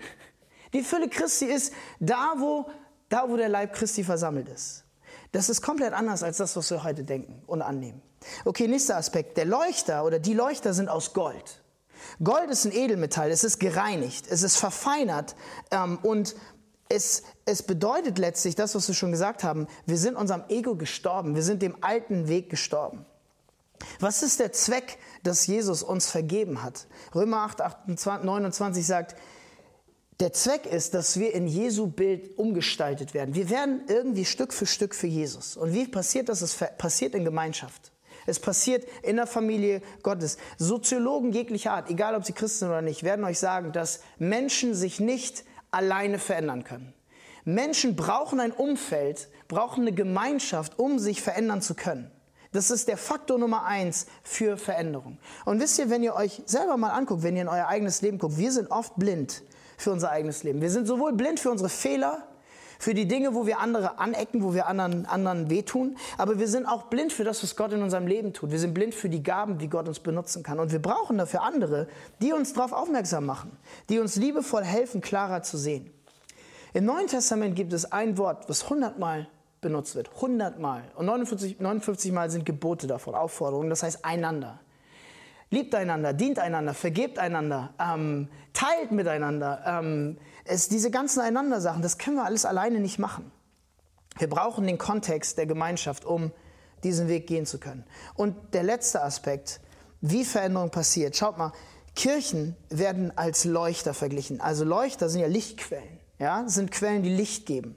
[0.73, 2.71] Die Fülle Christi ist da, wo
[3.11, 4.85] da, wo der Leib Christi versammelt ist.
[5.33, 8.01] Das ist komplett anders als das, was wir heute denken und annehmen.
[8.45, 9.37] Okay, nächster Aspekt.
[9.37, 11.63] Der Leuchter oder die Leuchter sind aus Gold.
[12.23, 15.37] Gold ist ein Edelmetall, es ist gereinigt, es ist verfeinert
[15.71, 16.35] ähm, und
[16.89, 21.35] es, es bedeutet letztlich das, was wir schon gesagt haben, wir sind unserem Ego gestorben,
[21.35, 23.07] wir sind dem alten Weg gestorben.
[24.01, 26.87] Was ist der Zweck, dass Jesus uns vergeben hat?
[27.15, 29.17] Römer 8, 28, 29 sagt,
[30.21, 33.35] der Zweck ist, dass wir in Jesu Bild umgestaltet werden.
[33.35, 35.57] Wir werden irgendwie Stück für Stück für Jesus.
[35.57, 36.43] Und wie passiert das?
[36.43, 37.91] Es passiert in Gemeinschaft.
[38.27, 40.37] Es passiert in der Familie Gottes.
[40.59, 44.75] Soziologen jeglicher Art, egal ob sie Christen sind oder nicht, werden euch sagen, dass Menschen
[44.75, 46.93] sich nicht alleine verändern können.
[47.45, 52.11] Menschen brauchen ein Umfeld, brauchen eine Gemeinschaft, um sich verändern zu können.
[52.53, 55.19] Das ist der Faktor Nummer eins für Veränderung.
[55.47, 58.19] Und wisst ihr, wenn ihr euch selber mal anguckt, wenn ihr in euer eigenes Leben
[58.19, 59.43] guckt, wir sind oft blind
[59.81, 60.61] für unser eigenes Leben.
[60.61, 62.23] Wir sind sowohl blind für unsere Fehler,
[62.79, 66.65] für die Dinge, wo wir andere anecken, wo wir anderen, anderen wehtun, aber wir sind
[66.65, 68.51] auch blind für das, was Gott in unserem Leben tut.
[68.51, 70.59] Wir sind blind für die Gaben, die Gott uns benutzen kann.
[70.59, 71.89] Und wir brauchen dafür andere,
[72.23, 73.51] die uns darauf aufmerksam machen,
[73.91, 75.91] die uns liebevoll helfen, klarer zu sehen.
[76.73, 79.29] Im Neuen Testament gibt es ein Wort, was hundertmal
[79.61, 80.11] benutzt wird.
[80.21, 80.85] Hundertmal.
[80.97, 83.69] Und 49, 59 Mal sind Gebote davon, Aufforderungen.
[83.69, 84.61] Das heißt einander.
[85.51, 89.63] Liebt einander, dient einander, vergebt einander, ähm, teilt miteinander.
[89.67, 93.33] Ähm, es, diese ganzen Einander-Sachen, das können wir alles alleine nicht machen.
[94.19, 96.31] Wir brauchen den Kontext der Gemeinschaft, um
[96.85, 97.85] diesen Weg gehen zu können.
[98.15, 99.61] Und der letzte Aspekt,
[100.01, 101.17] wie Veränderung passiert.
[101.17, 101.53] Schaut mal,
[101.95, 104.41] Kirchen werden als Leuchter verglichen.
[104.41, 105.99] Also Leuchter sind ja Lichtquellen.
[106.19, 107.77] Ja, sind Quellen, die Licht geben.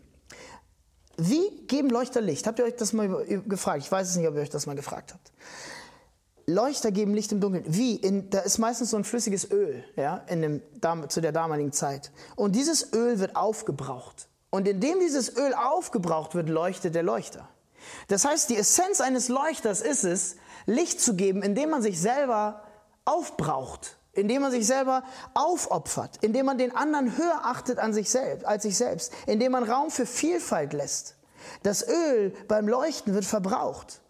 [1.18, 2.46] Wie geben Leuchter Licht?
[2.46, 3.84] Habt ihr euch das mal gefragt?
[3.84, 5.32] Ich weiß es nicht, ob ihr euch das mal gefragt habt.
[6.46, 7.64] Leuchter geben Licht im Dunkeln.
[7.68, 7.96] Wie?
[7.96, 10.62] In, da ist meistens so ein flüssiges Öl ja, in dem,
[11.10, 12.12] zu der damaligen Zeit.
[12.36, 14.28] Und dieses Öl wird aufgebraucht.
[14.50, 17.48] Und indem dieses Öl aufgebraucht wird, leuchtet der Leuchter.
[18.08, 20.36] Das heißt, die Essenz eines Leuchters ist es,
[20.66, 22.64] Licht zu geben, indem man sich selber
[23.06, 28.46] aufbraucht, indem man sich selber aufopfert, indem man den anderen höher achtet an sich selbst,
[28.46, 31.16] als sich selbst, indem man Raum für Vielfalt lässt.
[31.64, 34.02] Das Öl beim Leuchten wird verbraucht.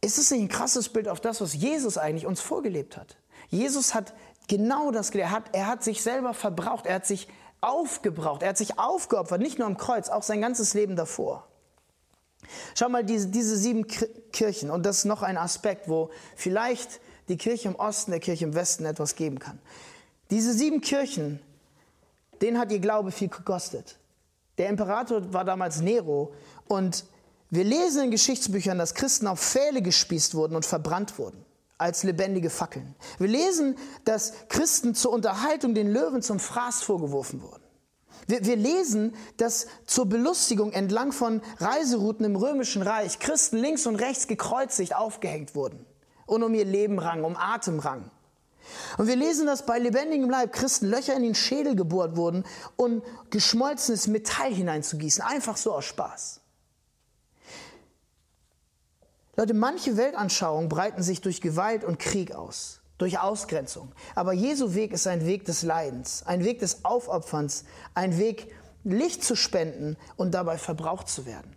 [0.00, 3.16] Ist es nicht ein krasses Bild auf das, was Jesus eigentlich uns vorgelebt hat?
[3.48, 4.14] Jesus hat
[4.46, 5.30] genau das gelehrt.
[5.30, 6.86] Er hat, er hat sich selber verbraucht.
[6.86, 7.28] Er hat sich
[7.60, 8.42] aufgebraucht.
[8.42, 9.40] Er hat sich aufgeopfert.
[9.40, 11.48] Nicht nur am Kreuz, auch sein ganzes Leben davor.
[12.74, 14.70] Schau mal, diese, diese sieben Kirchen.
[14.70, 18.54] Und das ist noch ein Aspekt, wo vielleicht die Kirche im Osten der Kirche im
[18.54, 19.58] Westen etwas geben kann.
[20.30, 21.40] Diese sieben Kirchen,
[22.40, 23.98] denen hat ihr Glaube viel gekostet.
[24.56, 26.32] Der Imperator war damals Nero
[26.66, 27.04] und
[27.50, 31.44] wir lesen in Geschichtsbüchern, dass Christen auf Pfähle gespießt wurden und verbrannt wurden
[31.78, 32.94] als lebendige Fackeln.
[33.18, 37.62] Wir lesen, dass Christen zur Unterhaltung den Löwen zum Fraß vorgeworfen wurden.
[38.26, 43.96] Wir, wir, lesen, dass zur Belustigung entlang von Reiserouten im Römischen Reich Christen links und
[43.96, 45.86] rechts gekreuzigt aufgehängt wurden
[46.26, 48.10] und um ihr Leben rang, um Atem rang.
[48.98, 52.44] Und wir lesen, dass bei lebendigem Leib Christen Löcher in den Schädel gebohrt wurden,
[52.76, 56.42] um geschmolzenes Metall hineinzugießen, einfach so aus Spaß.
[59.38, 63.92] Leute, manche Weltanschauungen breiten sich durch Gewalt und Krieg aus, durch Ausgrenzung.
[64.16, 67.64] Aber Jesu Weg ist ein Weg des Leidens, ein Weg des Aufopferns,
[67.94, 71.54] ein Weg, Licht zu spenden und dabei verbraucht zu werden.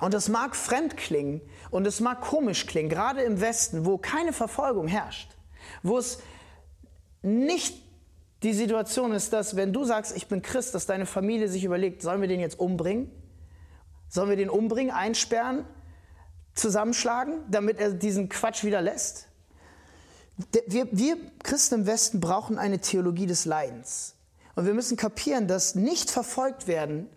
[0.00, 1.40] Und das mag fremd klingen
[1.72, 5.36] und es mag komisch klingen, gerade im Westen, wo keine Verfolgung herrscht,
[5.82, 6.20] wo es
[7.22, 7.74] nicht
[8.44, 12.02] die Situation ist, dass wenn du sagst, ich bin Christ, dass deine Familie sich überlegt,
[12.02, 13.10] sollen wir den jetzt umbringen?
[14.08, 15.64] Sollen wir den umbringen, einsperren,
[16.54, 19.28] zusammenschlagen, damit er diesen Quatsch wieder lässt?
[20.66, 24.14] Wir, wir Christen im Westen brauchen eine Theologie des Leidens.
[24.56, 27.08] Und wir müssen kapieren, dass nicht verfolgt werden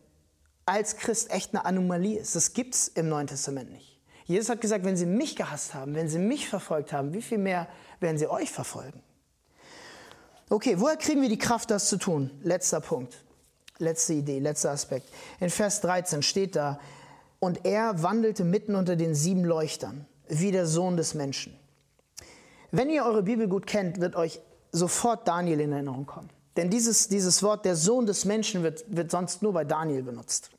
[0.65, 2.35] als Christ echt eine Anomalie ist.
[2.35, 3.99] Das gibt es im Neuen Testament nicht.
[4.25, 7.37] Jesus hat gesagt, wenn sie mich gehasst haben, wenn sie mich verfolgt haben, wie viel
[7.37, 7.67] mehr
[7.99, 9.01] werden sie euch verfolgen?
[10.49, 12.31] Okay, woher kriegen wir die Kraft, das zu tun?
[12.43, 13.23] Letzter Punkt,
[13.79, 15.09] letzte Idee, letzter Aspekt.
[15.39, 16.79] In Vers 13 steht da,
[17.39, 21.57] und er wandelte mitten unter den sieben Leuchtern, wie der Sohn des Menschen.
[22.71, 26.29] Wenn ihr eure Bibel gut kennt, wird euch sofort Daniel in Erinnerung kommen.
[26.57, 30.49] Denn dieses, dieses Wort, der Sohn des Menschen, wird, wird sonst nur bei Daniel benutzt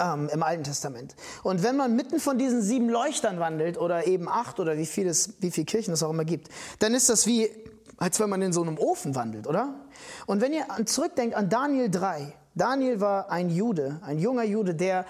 [0.00, 1.14] ähm, im Alten Testament.
[1.42, 5.10] Und wenn man mitten von diesen sieben Leuchtern wandelt oder eben acht oder wie viel,
[5.40, 6.48] wie viele Kirchen es auch immer gibt,
[6.80, 7.48] dann ist das wie,
[7.96, 9.74] als wenn man in so einem Ofen wandelt, oder?
[10.26, 15.06] Und wenn ihr zurückdenkt an Daniel 3, Daniel war ein Jude, ein junger Jude, der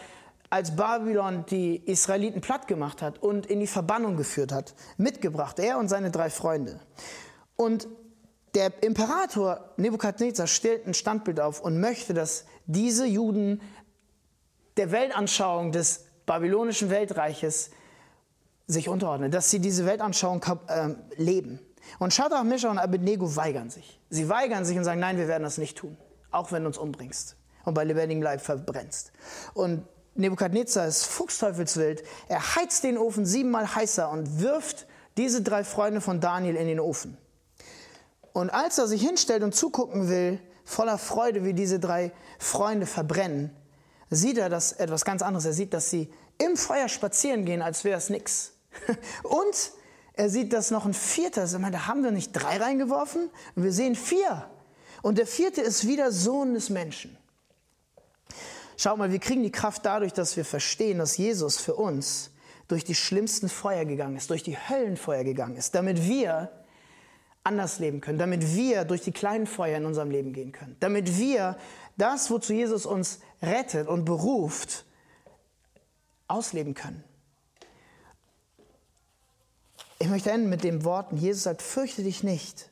[0.51, 5.79] als Babylon die Israeliten platt gemacht hat und in die Verbannung geführt hat, mitgebracht, er
[5.79, 6.81] und seine drei Freunde.
[7.57, 7.89] Und
[8.55, 13.61] der Imperator Nebukadnezar stellt ein Standbild auf und möchte, dass diese Juden
[14.77, 17.71] der Weltanschauung des babylonischen Weltreiches
[18.67, 21.61] sich unterordnen, dass sie diese Weltanschauung äh, leben.
[21.99, 24.01] Und Shadrach, Meshach und Abednego weigern sich.
[24.11, 25.97] Sie weigern sich und sagen, nein, wir werden das nicht tun,
[26.31, 29.13] auch wenn du uns umbringst und bei lebendigem Leib verbrennst.
[29.55, 29.87] Und
[30.17, 32.03] Nebukadnezar ist fuchsteufelswild.
[32.29, 34.87] Er heizt den Ofen siebenmal heißer und wirft
[35.17, 37.17] diese drei Freunde von Daniel in den Ofen.
[38.33, 43.51] Und als er sich hinstellt und zugucken will, voller Freude, wie diese drei Freunde verbrennen,
[44.11, 45.47] sieht er das etwas ganz anderes.
[45.47, 48.53] Er sieht, dass sie im Feuer spazieren gehen, als wäre es nichts.
[49.23, 49.73] Und
[50.13, 51.55] er sieht, dass noch ein vierter ist.
[51.55, 53.31] Da haben wir nicht drei reingeworfen?
[53.55, 54.51] Wir sehen vier.
[55.03, 57.17] Und der vierte ist wieder Sohn des Menschen.
[58.77, 62.31] Schau mal, wir kriegen die Kraft dadurch, dass wir verstehen, dass Jesus für uns
[62.69, 66.51] durch die schlimmsten Feuer gegangen ist, durch die Höllenfeuer gegangen ist, damit wir
[67.45, 71.17] anders leben können, damit wir durch die kleinen Feuer in unserem Leben gehen können, damit
[71.17, 71.57] wir
[71.97, 74.85] das, wozu Jesus uns rettet und beruft,
[76.29, 77.05] ausleben können.
[79.99, 82.69] Ich möchte enden mit den Worten, Jesus sagt, fürchte dich nicht.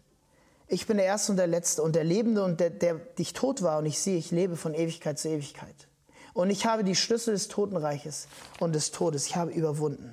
[0.66, 3.62] Ich bin der Erste und der Letzte und der Lebende und der, der dich tot
[3.62, 5.88] war und ich sehe, ich lebe von Ewigkeit zu Ewigkeit.
[6.34, 8.28] Und ich habe die Schlüssel des Totenreiches
[8.60, 9.26] und des Todes.
[9.26, 10.12] Ich habe überwunden.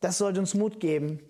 [0.00, 1.20] Das sollte uns Mut geben,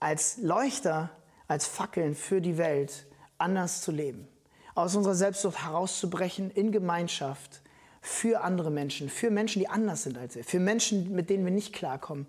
[0.00, 1.10] als Leuchter
[1.46, 3.06] als Fackeln für die Welt
[3.38, 4.26] anders zu leben.
[4.74, 7.62] Aus unserer Selbstsucht herauszubrechen in Gemeinschaft
[8.00, 11.52] für andere Menschen, für Menschen, die anders sind als wir, für Menschen, mit denen wir
[11.52, 12.26] nicht klarkommen,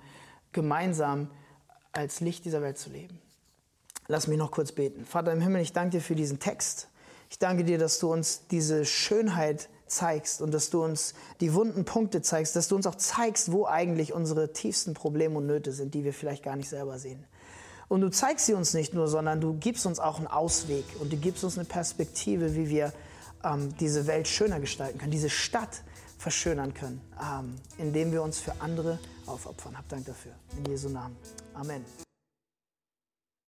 [0.51, 1.31] gemeinsam
[1.91, 3.19] als Licht dieser Welt zu leben.
[4.07, 5.05] Lass mich noch kurz beten.
[5.05, 6.89] Vater im Himmel, ich danke dir für diesen Text.
[7.29, 11.85] Ich danke dir, dass du uns diese Schönheit zeigst und dass du uns die wunden
[11.85, 15.93] Punkte zeigst, dass du uns auch zeigst, wo eigentlich unsere tiefsten Probleme und Nöte sind,
[15.93, 17.23] die wir vielleicht gar nicht selber sehen.
[17.87, 21.13] Und du zeigst sie uns nicht nur, sondern du gibst uns auch einen Ausweg und
[21.13, 22.93] du gibst uns eine Perspektive, wie wir
[23.43, 25.83] ähm, diese Welt schöner gestalten können, diese Stadt
[26.17, 29.77] verschönern können, ähm, indem wir uns für andere aufopfern.
[29.77, 30.31] Hab Dank dafür.
[30.57, 31.15] In Jesu Namen.
[31.53, 32.04] Amen.